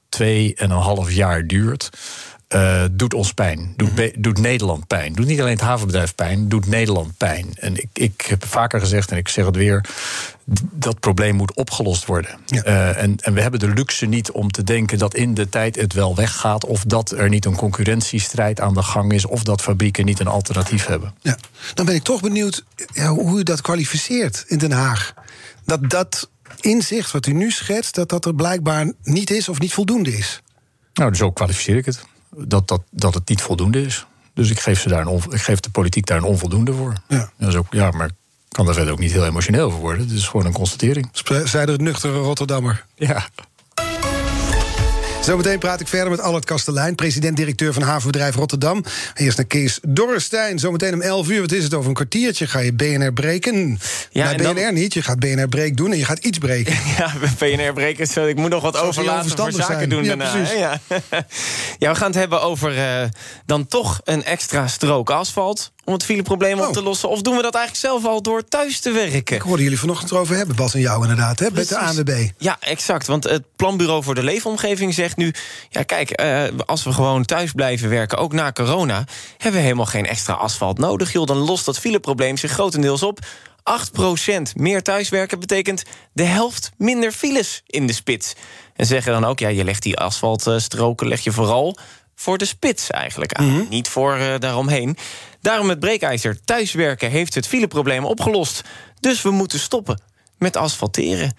[1.08, 1.90] 2,5 jaar duurt.
[2.56, 3.74] Uh, doet ons pijn.
[3.78, 5.14] Doet, mm doet, Nederland pijn.
[5.14, 7.54] Doet niet alleen het havenbedrijf pijn, doet Nederland pijn.
[7.56, 9.86] En ik, ik heb vaker gezegd, en ik zeg het weer,
[10.72, 12.40] dat probleem moet opgelost worden.
[12.46, 12.66] Ja.
[12.66, 15.76] Uh, en, en we hebben de luxe niet om te denken dat in de tijd
[15.76, 19.62] het wel weggaat, of dat er niet een concurrentiestrijd aan de gang is, of dat
[19.62, 21.14] fabrieken niet een alternatief hebben.
[21.22, 21.38] Ja.
[21.74, 22.64] Dan ben ik toch benieuwd
[22.94, 25.14] ja, hoe u dat kwalificeert in Den Haag.
[25.66, 29.74] Dat dat inzicht wat u nu schetst, dat dat er blijkbaar niet is of niet
[29.74, 30.42] voldoende is.
[30.94, 32.04] Nou, zo kwalificeer ik het
[32.38, 34.06] dat, dat, dat het niet voldoende is.
[34.34, 36.94] Dus ik geef, ze daar een on- ik geef de politiek daar een onvoldoende voor.
[37.08, 37.30] Ja.
[37.38, 38.14] Dat is ook, ja, maar ik
[38.50, 40.02] kan daar verder ook niet heel emotioneel voor worden.
[40.08, 41.10] Het is gewoon een constatering.
[41.44, 42.86] Zei de nuchtere Rotterdammer.
[42.96, 43.28] Ja.
[45.26, 48.84] Zometeen praat ik verder met Allard Kastelein, president-directeur van havenbedrijf Rotterdam.
[49.14, 50.60] Eerst naar Kees Dorrestein.
[50.60, 53.80] Zometeen om 11 uur, wat is het over een kwartiertje, ga je BNR breken.
[54.10, 56.74] Ja, dan- BNR niet, je gaat BNR break doen en je gaat iets breken.
[56.98, 58.08] Ja, PNR breken.
[58.08, 59.90] Zo, ik moet nog wat overlaten voor zaken zijn.
[59.90, 60.32] doen Ja, daarna.
[60.32, 60.50] precies.
[60.50, 60.56] hè?
[60.60, 60.80] Ja.
[61.80, 63.04] ja, we gaan het hebben over eh,
[63.46, 66.72] dan toch een extra strook asfalt om het fileprobleem op Oh.
[66.72, 67.10] te lossen.
[67.10, 69.36] Of doen we dat eigenlijk zelf al door thuis te werken?
[69.36, 71.78] Ik hoorde jullie vanochtend erover hebben, Bas en jou inderdaad, hè, met de.
[71.78, 72.30] ANWB.
[72.38, 73.08] Ja, exact.
[73.08, 75.34] Want het Planbureau voor de Leefomgeving zegt nu...
[75.70, 79.06] ja, kijk, eh, als we gewoon thuis blijven werken, ook na corona...
[79.38, 81.12] hebben we helemaal geen extra asfalt nodig.
[81.12, 83.20] Joh, dan lost dat fileprobleem zich grotendeels op.
[83.64, 88.34] 8% meer thuiswerken betekent de helft minder files in de spits.
[88.76, 91.78] En zeggen dan ook, ja, je legt die asfaltstroken leg je vooral
[92.16, 93.68] voor de spits eigenlijk aan.
[93.70, 94.98] Niet voor eh, daaromheen.
[95.44, 96.44] Daarom het breekijzer.
[96.46, 98.62] Thuiswerken heeft het fileprobleem opgelost.
[99.00, 100.02] Dus we moeten stoppen
[100.38, 101.36] met asfalteren.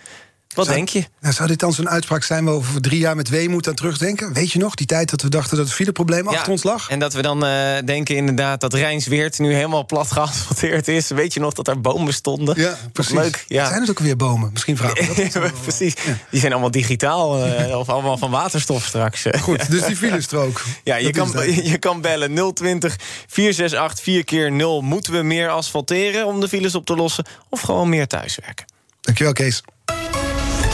[0.54, 1.04] Wat Zou- denk je?
[1.20, 3.74] Nou, zou dit dan zo'n uitspraak zijn waar we over drie jaar met weemoed aan
[3.74, 4.32] terugdenken?
[4.32, 6.88] Weet je nog, die tijd dat we dachten dat het fileprobleem achter ons lag?
[6.90, 11.08] En dat we dan eh, denken inderdaad dat Rijnsweert nu helemaal plat geasfalteerd is.
[11.08, 12.60] Weet je nog dat er bomen stonden?
[12.60, 13.12] Ja, precies.
[13.14, 13.68] Leuk, ja.
[13.68, 14.50] Zijn het ook weer bomen?
[14.52, 15.32] Misschien vragen we dat.
[15.42, 15.94] Ja, Precies.
[16.30, 19.24] Die zijn allemaal digitaal eh, of allemaal van waterstof straks.
[19.24, 19.40] eh.
[19.48, 20.62] Goed, dus die filestrook.
[20.84, 21.32] Ja, je kan,
[21.64, 22.96] je kan bellen 020
[23.26, 27.24] 468 4 keer 0 Moeten we meer asfalteren om de files op te lossen?
[27.48, 28.64] Of gewoon meer thuiswerken?
[29.00, 29.62] Dankjewel, Kees.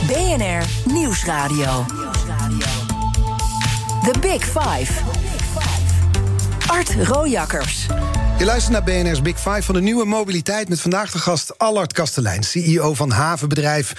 [0.06, 1.84] BNR Nieuwsradio.
[4.02, 4.92] The Big Five.
[6.66, 7.86] Art Rojakkers.
[8.38, 10.68] Je luistert naar BNR's Big Five van de nieuwe mobiliteit...
[10.68, 13.92] met vandaag de gast Allard Kastelein, CEO van havenbedrijf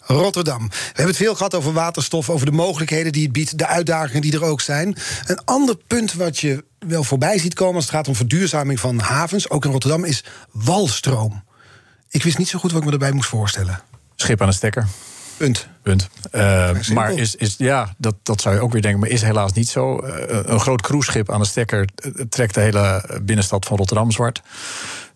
[0.00, 0.68] Rotterdam.
[0.68, 3.58] We hebben het veel gehad over waterstof, over de mogelijkheden die het biedt...
[3.58, 4.96] de uitdagingen die er ook zijn.
[5.26, 7.74] Een ander punt wat je wel voorbij ziet komen...
[7.74, 10.04] als het gaat om verduurzaming van havens, ook in Rotterdam...
[10.04, 11.44] is walstroom.
[12.08, 13.80] Ik wist niet zo goed wat ik me erbij moest voorstellen.
[14.16, 14.86] Schip aan de stekker.
[15.38, 15.68] Punt.
[15.82, 16.08] Punt.
[16.30, 19.52] Eh, maar is, is, ja, dat, dat zou je ook weer denken, maar is helaas
[19.52, 19.98] niet zo.
[19.98, 24.42] Eh, een groot cruiseschip aan de stekker eh, trekt de hele binnenstad van Rotterdam zwart.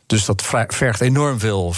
[0.06, 1.74] Dus dat vergt enorm veel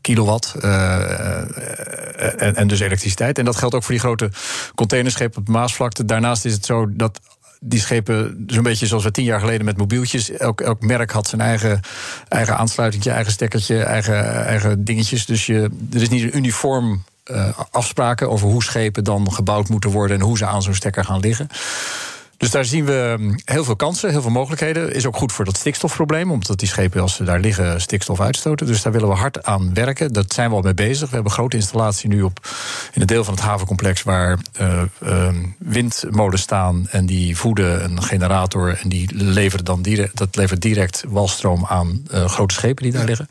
[0.00, 3.38] kilowatt en, en dus elektriciteit.
[3.38, 4.30] En dat geldt ook voor die grote
[4.74, 6.04] containerschepen op de Maasvlakte.
[6.04, 7.20] Daarnaast is het zo dat
[7.66, 10.30] die schepen, zo'n beetje zoals we tien jaar geleden met mobieltjes.
[10.30, 11.80] Elk, elk merk had zijn eigen,
[12.28, 15.26] eigen aansluitingje, eigen stekkertje, eigen, eigen dingetjes.
[15.26, 19.90] Dus je, er is niet een uniform eh, afspraken over hoe schepen dan gebouwd moeten
[19.90, 21.48] worden en hoe ze aan zo'n stekker gaan liggen.
[22.44, 24.94] Dus daar zien we mm, heel veel kansen, heel veel mogelijkheden.
[24.94, 28.66] Is ook goed voor dat stikstofprobleem, omdat die schepen, als ze daar liggen, stikstof uitstoten.
[28.66, 30.12] Dus daar willen we hard aan werken.
[30.12, 31.08] Dat zijn we al mee bezig.
[31.08, 32.48] We hebben een grote installatie nu op
[32.92, 38.02] in een deel van het havencomplex waar eh, eh, windmolens staan en die voeden een
[38.02, 42.92] generator en die leveren dan direct, dat levert direct walstroom aan eh, grote schepen die
[42.92, 43.26] daar liggen.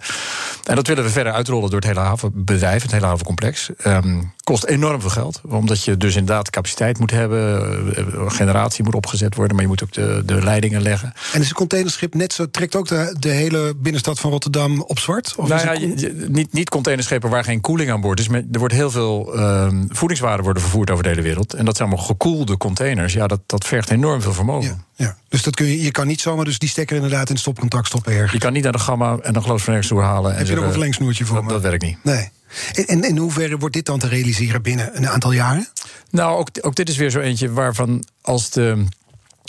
[0.64, 3.70] En dat willen we verder uitrollen door het hele havenbedrijf, het hele havencomplex.
[3.78, 8.96] Ehm, kost enorm veel geld, omdat je dus inderdaad capaciteit moet hebben, eh, generatie moet
[8.96, 11.14] opgezet worden, maar je moet ook de, de leidingen leggen.
[11.34, 15.00] En is een containerschip net zo, trekt ook de, de hele binnenstad van Rotterdam op
[15.00, 15.34] zwart?
[15.38, 18.28] Of nou ja, het- je- je- niet, niet containerschepen waar geen koeling aan boord is.
[18.28, 21.54] maar Er wordt heel veel ehm, voedingswaren worden vervoerd over de hele wereld.
[21.54, 23.14] En dat zijn allemaal gekoelde containers.
[23.14, 24.70] Ja, dat, dat vergt enorm veel vermogen.
[24.96, 25.18] ja, ja.
[25.30, 27.88] Dus dat kun je, je kan niet zomaar dus die stekker inderdaad in het stopcontact
[27.88, 28.32] stoppen ergens.
[28.32, 30.32] Je kan niet naar de gamma en dan geloof van ergens toe halen.
[30.32, 31.52] en Heb je nog zeggen, een verlengsnoertje voor dat, me?
[31.52, 31.98] dat werkt niet.
[32.04, 32.30] Nee.
[32.74, 35.68] En, en in hoeverre wordt dit dan te realiseren binnen een aantal jaren?
[36.10, 38.86] Nou, ook, dit is weer zo eentje waarvan als de.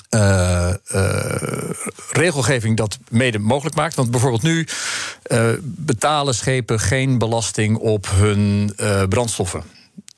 [0.08, 1.70] eh, eh,
[2.12, 3.94] regelgeving dat mede mogelijk maakt.
[3.94, 4.66] Want bijvoorbeeld nu
[5.22, 8.74] eh, betalen schepen geen belasting op hun
[9.08, 9.62] brandstoffen.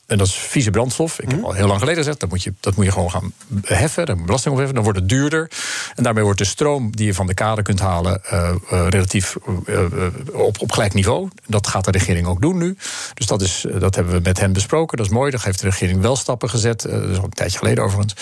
[0.06, 1.20] En dat is vieze brandstof.
[1.20, 3.32] Ik heb al heel lang geleden gezegd, dat moet je, dat moet je gewoon gaan
[3.62, 4.06] heffen.
[4.06, 4.74] Daar moet belasting op heffen.
[4.74, 5.50] Dan wordt het duurder.
[5.94, 8.24] En daarmee wordt de stroom die je van de kade kunt halen...
[8.24, 9.36] eh, eh, relatief
[9.66, 9.84] eh,
[10.32, 11.28] op, op gelijk niveau.
[11.46, 12.76] Dat gaat de regering ook doen nu.
[13.14, 14.96] Dus dat, is, dat hebben we met hen besproken.
[14.96, 15.30] Dat is mooi.
[15.30, 16.82] Daar heeft de regering wel stappen gezet.
[16.82, 18.14] Dat is al een tijdje geleden overigens.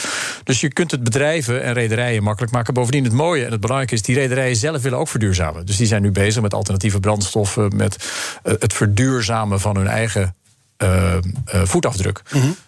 [0.45, 2.75] Dus je kunt het bedrijven en rederijen makkelijk maken.
[2.75, 4.03] Bovendien het mooie en het belangrijke is...
[4.03, 5.67] die rederijen zelf willen ook verduurzamen.
[5.67, 7.77] Dus die zijn nu bezig met alternatieve brandstoffen...
[7.77, 7.97] met
[8.43, 10.35] het verduurzamen van hun eigen
[10.77, 12.23] eh, eh, voetafdruk.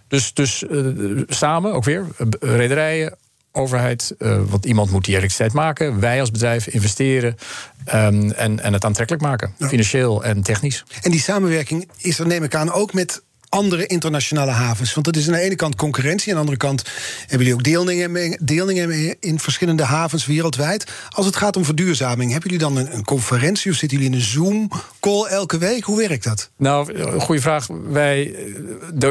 [0.09, 0.87] Dus, dus eh,
[1.29, 2.07] samen ook weer,
[2.41, 3.17] rederijen,
[3.53, 4.15] overheid,
[4.49, 6.01] want iemand moet die elektriciteit maken.
[6.01, 7.37] Wij als bedrijf investeren
[7.85, 10.85] ehm, en, en het aantrekkelijk maken, financieel en technisch.
[11.03, 14.95] En die samenwerking is er, neem ik aan, ook met andere internationale havens.
[14.95, 16.29] Want dat is aan de ene kant concurrentie...
[16.29, 16.83] aan de andere kant
[17.21, 20.93] hebben jullie ook deelnemingen, in verschillende havens wereldwijd.
[21.11, 23.71] Als het gaat om verduurzaming, hebben jullie dan een, een conferentie...
[23.71, 25.85] of zitten jullie in een Zoom-call elke week?
[25.85, 26.51] Hoe werkt dat?
[26.57, 27.67] Nou, goede vraag.
[27.89, 28.35] Wij,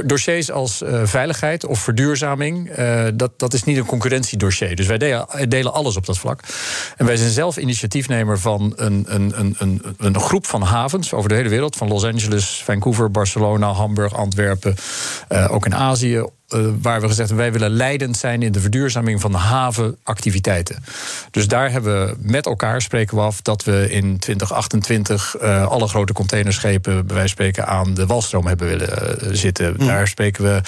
[0.06, 4.76] dossiers als uh, veiligheid of verduurzaming, uh, dat, dat is niet een concurrentiedossier.
[4.76, 6.40] Dus wij delen, delen, alles op dat vlak.
[6.98, 11.30] En wij zijn zelf initiatiefnemer van een, een, een, een, een groep van havens over
[11.30, 14.76] de hele wereld, van Los Angeles, Vancouver, Barcelona, Hamburg, Antwerpen,
[15.30, 18.60] uh, ook in Azië uh, waar we gezegd hebben, wij willen leidend zijn in de
[18.60, 20.84] verduurzaming van havenactiviteiten.
[21.32, 25.88] Dus daar hebben we met elkaar spreken we af dat we in 2028 uh, alle
[25.88, 29.76] grote containerschepen, bij wijze van spreken, aan de walstroom hebben willen uh, zitten.
[29.78, 29.88] Mm.
[29.88, 30.62] Daar spreken we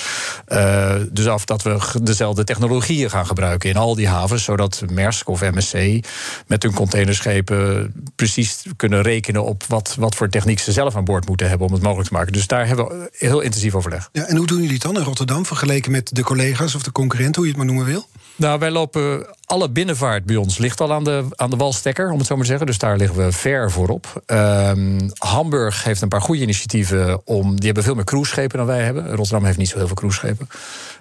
[1.11, 5.41] dus af dat we dezelfde technologieën gaan gebruiken in al die havens, zodat Maersk of
[5.41, 6.05] MSC
[6.47, 11.27] met hun containerschepen precies kunnen rekenen op wat, wat voor techniek ze zelf aan boord
[11.27, 12.33] moeten hebben om het mogelijk te maken.
[12.33, 14.09] Dus daar hebben we heel intensief overleg.
[14.11, 15.45] Ja, en hoe doen jullie het dan in Rotterdam?
[15.67, 18.05] Vergeleken met de collega's of de concurrenten, hoe je het maar noemen wil?
[18.35, 19.35] Nou, wij lopen.
[19.45, 22.43] Alle binnenvaart bij ons ligt al aan de, aan de walstekker, om het zo maar
[22.43, 22.67] te zeggen.
[22.67, 24.23] Dus daar liggen we ver voorop.
[24.25, 27.55] Um, Hamburg heeft een paar goede initiatieven om.
[27.55, 29.15] Die hebben veel meer cruiseschepen dan wij hebben.
[29.15, 30.49] Rotterdam heeft niet zo heel veel cruiseschepen.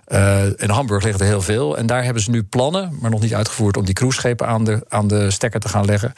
[0.08, 1.76] Uh, in Hamburg ligt er heel veel.
[1.78, 4.84] En daar hebben ze nu plannen, maar nog niet uitgevoerd, om die cruiseschepen aan de,
[4.88, 6.12] aan de stekker te gaan leggen.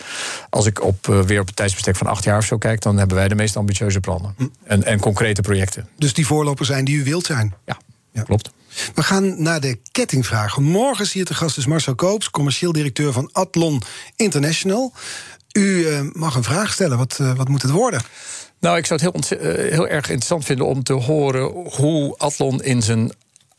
[0.51, 2.99] Als ik op, uh, weer op het tijdsbestek van acht jaar of zo kijk, dan
[2.99, 4.34] hebben wij de meest ambitieuze plannen.
[4.36, 4.46] Hm.
[4.64, 5.88] En, en concrete projecten.
[5.96, 7.55] Dus die voorloper zijn die u wilt zijn?
[7.64, 7.76] Ja.
[8.19, 8.25] Ja.
[8.25, 8.51] Klopt.
[8.95, 10.62] We gaan naar de kettingvragen.
[10.62, 13.83] Morgen zie je te gast is Marcel Koops, commercieel directeur van Athlon
[14.16, 14.93] International.
[15.53, 16.99] U uh, mag een vraag stellen.
[16.99, 18.01] Wat, uh, wat moet het worden?
[18.61, 22.62] Nou, ik zou het heel, uh, heel erg interessant vinden om te horen hoe Athlon
[22.62, 23.12] in zijn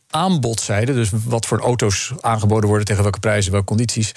[0.10, 4.12] aanbodzijde, dus wat voor auto's aangeboden worden, tegen welke prijzen, welke condities,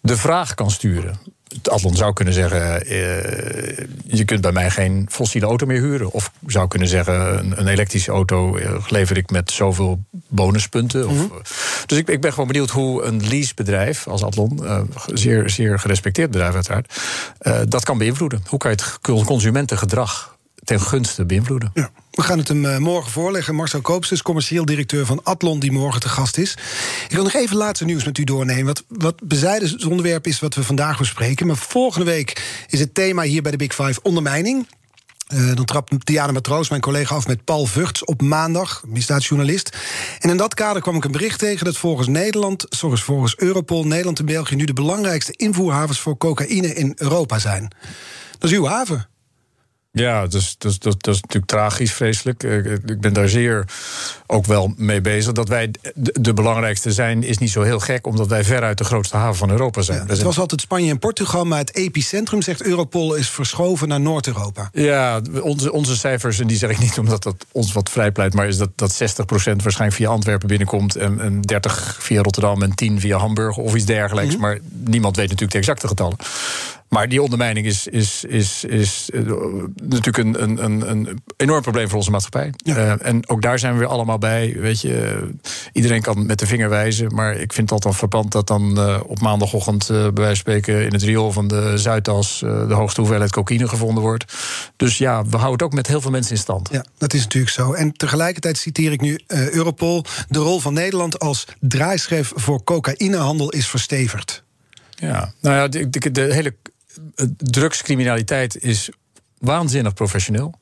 [0.00, 1.18] de vraag kan sturen.
[1.62, 6.12] Atlon zou kunnen zeggen: uh, je kunt bij mij geen fossiele auto meer huren.
[6.12, 11.00] Of zou kunnen zeggen: een, een elektrische auto uh, lever ik met zoveel bonuspunten.
[11.00, 11.32] Mm -hmm.
[11.40, 15.78] of, dus ik, ik, ben gewoon benieuwd hoe een leasebedrijf als Atlon, uh, zeer, zeer
[15.78, 16.94] gerespecteerd bedrijf uiteraard,
[17.68, 18.42] dat kan beïnvloeden.
[18.46, 20.33] Hoe kan je het consumentengedrag
[20.64, 21.72] ten gunste beïnvloeden?
[22.10, 23.54] We gaan het hem morgen voorleggen.
[23.54, 26.52] Marcel Koops, commercieel directeur van Atlon, die morgen te gast is.
[27.08, 28.64] Ik wil nog even laatste nieuws met u doornemen.
[28.64, 31.46] Wat, wat bezijden het onderwerp is wat we vandaag bespreken.
[31.46, 34.66] Maar volgende week is het thema hier bij de Big Five ondermijning.
[35.34, 39.76] Uh, dan trapt Diana Matroos, mijn collega, af met Paul Vugts op maandag, misdaadjournalist.
[40.18, 43.86] En in dat kader kwam ik een bericht tegen dat volgens Nederland, volgens, volgens Europol,
[43.86, 47.72] Nederland en België nu de belangrijkste invoerhavens voor cocaïne in Europa zijn.
[48.38, 49.08] Dat is uw haven.
[49.94, 52.42] Ja, dus, dus, dat, dat is natuurlijk tragisch, vreselijk.
[52.86, 53.64] Ik ben daar zeer
[54.26, 55.32] ook wel mee bezig.
[55.32, 58.84] Dat wij de, de, belangrijkste zijn, is niet zo heel gek, omdat wij veruit de
[58.84, 59.98] grootste haven van Europa zijn.
[59.98, 64.00] Ja, het was altijd Spanje en Portugal, maar het epicentrum, zegt Europol, is verschoven naar
[64.00, 64.68] Noord-Europa.
[64.72, 68.48] Ja, onze, onze cijfers, en die zeg ik niet omdat dat ons wat vrijpleit, maar
[68.48, 68.96] is dat, dat 60%
[69.34, 73.84] waarschijnlijk via Antwerpen binnenkomt, en, en 30 via Rotterdam en 10 via Hamburg of iets
[73.84, 74.36] dergelijks.
[74.36, 74.50] Mm -hmm.
[74.50, 76.16] Maar niemand weet natuurlijk de exacte getallen.
[76.94, 79.22] Maar die ondermijning is, is, is, is uh,
[79.82, 82.52] natuurlijk een, een, een enorm probleem voor onze maatschappij.
[82.56, 82.76] Ja.
[82.76, 84.56] Uh, en ook daar zijn we weer allemaal bij.
[84.58, 85.28] Weet je,
[85.72, 87.14] iedereen kan met de vinger wijzen.
[87.14, 90.84] Maar ik vind het altijd frappant dat dan uh, op maandagochtend, bij wijze van spreken,
[90.84, 94.32] in het riool van de Zuidas de hoogste hoeveelheid cocaïne gevonden wordt.
[94.76, 96.68] Dus ja, we houden het ook met heel veel mensen in stand.
[96.72, 97.72] Ja, dat is natuurlijk zo.
[97.72, 100.04] En tegelijkertijd citeer ik nu Europol.
[100.28, 104.42] De rol van Nederland als draaischijf voor cocaïnehandel is verstevigd.
[104.94, 106.54] Ja, nou ja, de, de, de hele
[107.36, 108.90] drugscriminaliteit is
[109.38, 110.54] waanzinnig professioneel.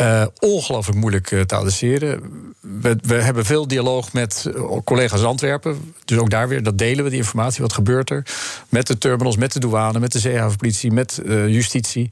[0.00, 2.20] Uh, ongelooflijk moeilijk uh, te adresseren.
[2.60, 4.50] We, we, hebben veel dialoog met
[4.84, 5.94] collega's in Antwerpen.
[6.04, 7.62] Dus ook daar weer, dat delen we die informatie.
[7.62, 8.26] Wat gebeurt er?
[8.68, 12.10] Met de terminals, met de douane, met de zeehavenpolitie, met uh, justitie.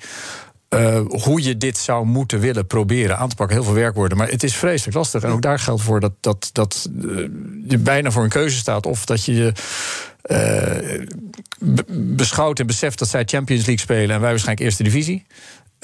[1.08, 3.56] hoe je dit zou moeten willen proberen aan te pakken.
[3.56, 4.18] Heel veel werkwoorden.
[4.18, 5.22] Maar het is vreselijk lastig.
[5.22, 6.88] En ook daar geldt voor dat, dat, dat
[7.68, 8.86] je bijna voor een keuze staat.
[8.86, 9.52] Of dat je je
[11.90, 15.26] beschouwt en beseft dat zij Champions League spelen en wij waarschijnlijk eerste divisie.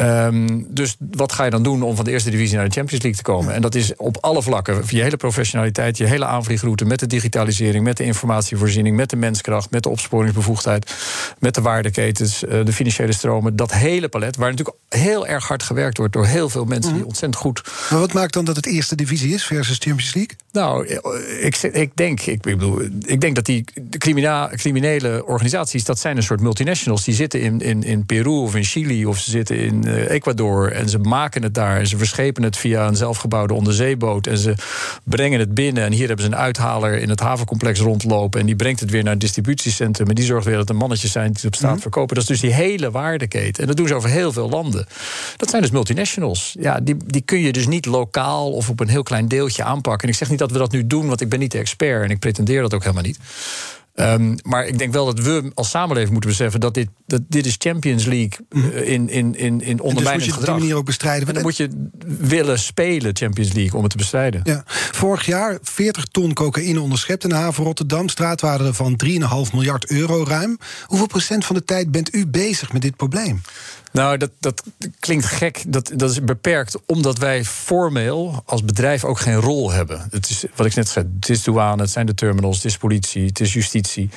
[0.00, 3.02] Um, dus wat ga je dan doen om van de eerste divisie naar de Champions
[3.02, 3.54] League te komen?
[3.54, 4.82] En dat is op alle vlakken.
[4.86, 9.70] Je hele professionaliteit, je hele aanvliegroute met de digitalisering, met de informatievoorziening, met de menskracht,
[9.70, 10.94] met de opsporingsbevoegdheid,
[11.38, 13.56] met de waardeketens, uh, de financiële stromen.
[13.56, 17.06] Dat hele palet, waar natuurlijk heel erg hard gewerkt wordt door heel veel mensen die
[17.06, 17.62] ontzettend goed.
[17.90, 20.36] Maar wat maakt dan dat het eerste divisie is versus Champions League?
[20.52, 20.86] Nou,
[21.40, 23.64] ik, ik denk, ik, bedoel, ik denk dat die
[24.56, 27.04] criminele organisaties, dat zijn een soort multinationals.
[27.04, 30.72] Die zitten in, in, in Peru of in Chili of ze zitten in Ecuador.
[30.72, 31.78] En ze maken het daar.
[31.78, 34.26] En ze verschepen het via een zelfgebouwde onderzeeboot.
[34.26, 34.54] En ze
[35.04, 35.84] brengen het binnen.
[35.84, 38.40] En hier hebben ze een uithaler in het havencomplex rondlopen.
[38.40, 40.08] En die brengt het weer naar het distributiecentrum.
[40.08, 41.80] En die zorgt weer dat er mannetjes zijn die het op straat mm.
[41.80, 42.14] verkopen.
[42.14, 43.62] Dat is dus die hele waardeketen.
[43.62, 44.86] En dat doen ze over heel veel landen.
[45.36, 46.56] Dat zijn dus multinationals.
[46.60, 50.02] Ja, die, die kun je dus niet lokaal of op een heel klein deeltje aanpakken.
[50.02, 52.04] En ik zeg niet dat we dat nu doen, want ik ben niet de expert.
[52.04, 53.18] En ik pretendeer dat ook helemaal niet.
[54.00, 57.46] Ehm, maar ik denk wel dat we als samenleving moeten beseffen dat dit, dat dit
[57.46, 60.76] is Champions League uh, in, in, in, in ondermijnend dus moet je op die manier
[60.76, 61.28] ook bestrijden.
[61.28, 61.88] En dan moet je
[62.18, 64.40] willen spelen Champions League om het te bestrijden.
[64.44, 64.62] Ja.
[64.66, 68.08] Vorig jaar 40 ton cocaïne onderschept in de haven Rotterdam.
[68.08, 69.10] Straatwaarde van 3,5
[69.52, 70.58] miljard euro ruim.
[70.86, 73.42] Hoeveel procent van de tijd bent u bezig met dit probleem?
[73.92, 74.62] Nou, dat, dat
[75.00, 75.62] klinkt gek.
[75.66, 80.08] Dat, dat is beperkt omdat wij formeel als bedrijf ook geen rol hebben.
[80.10, 82.76] Het is wat ik net zei: het is douane, het zijn de terminals, het is
[82.76, 84.08] politie, het is justitie.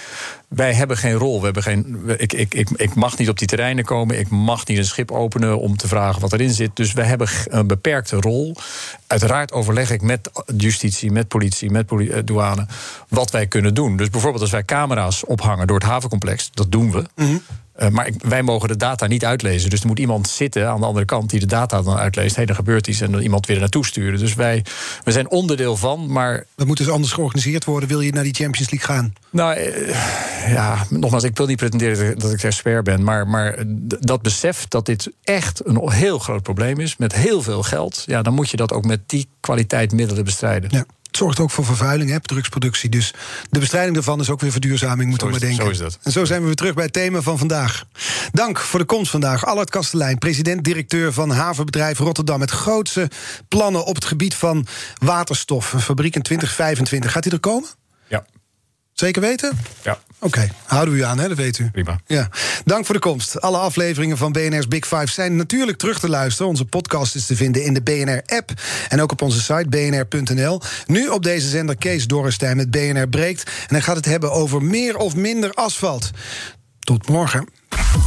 [0.48, 1.40] Wij hebben geen rol.
[1.40, 4.20] We hebben geen, ik, ik, ik, ik mag niet op die terreinen komen.
[4.20, 6.76] Ik mag niet een schip openen om te vragen wat erin zit.
[6.76, 8.56] Dus wij hebben een beperkte rol.
[9.08, 12.66] Uiteraard overleg ik met justitie, met politie, met poli douane.
[13.08, 13.98] wat wij kunnen doen.
[13.98, 17.04] Dus bijvoorbeeld als wij camera's ophangen door het havencomplex, dat doen we.
[17.16, 17.42] -hmm.
[17.80, 19.70] Uh, maar ik, wij mogen de data niet uitlezen.
[19.70, 22.36] Dus er moet iemand zitten aan de andere kant die de data dan uitleest.
[22.36, 24.20] Hé, hey, er gebeurt iets en dan iemand weer naartoe sturen.
[24.20, 24.66] Dus wij
[25.04, 26.46] we zijn onderdeel van, maar...
[26.56, 27.90] Dat moet dus anders georganiseerd worden.
[27.90, 29.14] Wil je naar die Champions League gaan?
[29.30, 33.04] Nou, uh, ja, nogmaals, ik wil niet pretenderen dat ik expert ben.
[33.04, 33.58] Maar, maar
[34.00, 36.98] dat besef dat dit echt een heel groot probleem is...
[36.98, 40.70] met heel veel geld, ja, dan moet je dat ook met die kwaliteit middelen bestrijden.
[40.74, 40.86] Ja.
[41.14, 42.90] Het zorgt ook voor vervuiling, hè, drugsproductie.
[42.90, 43.14] Dus
[43.50, 45.66] de bestrijding daarvan is ook weer verduurzaming, moeten we maar denken.
[45.66, 46.00] Zo is dat.
[46.04, 47.86] En zo zijn we weer terug bij het thema van vandaag.
[48.32, 49.46] Dank voor de komst vandaag.
[49.46, 52.40] Allard Kastelein, president-directeur van havenbedrijf Rotterdam...
[52.40, 53.10] met grootste
[53.48, 54.66] plannen op het gebied van
[54.98, 55.74] waterstof.
[55.74, 57.12] Een fabriek in 2025.
[57.12, 57.70] Gaat hij er komen?
[58.94, 59.58] Zeker weten?
[59.84, 60.00] Ja.
[60.20, 60.52] Oké, okay.
[60.66, 61.28] houden we u aan, hè?
[61.28, 61.70] dat weet u.
[61.72, 62.00] Prima.
[62.06, 62.30] Ja.
[62.66, 63.42] Dank voor de komst.
[63.42, 66.48] Alle afleveringen van BNR's Big Five zijn natuurlijk terug te luisteren.
[66.48, 68.52] Onze podcast is te vinden in de BNR-app
[68.90, 70.62] en ook op onze site bnr.nl.
[70.86, 73.44] Nu op deze zender Kees Dorrestein met BNR Breekt.
[73.44, 76.12] En hij gaat het hebben over meer of minder asfalt.
[76.80, 77.48] Tot morgen.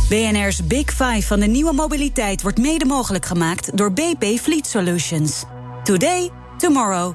[0.08, 5.44] BNR's Big Five van de nieuwe mobiliteit wordt mede mogelijk gemaakt door BP Fleet Solutions.
[5.84, 7.14] Today, tomorrow,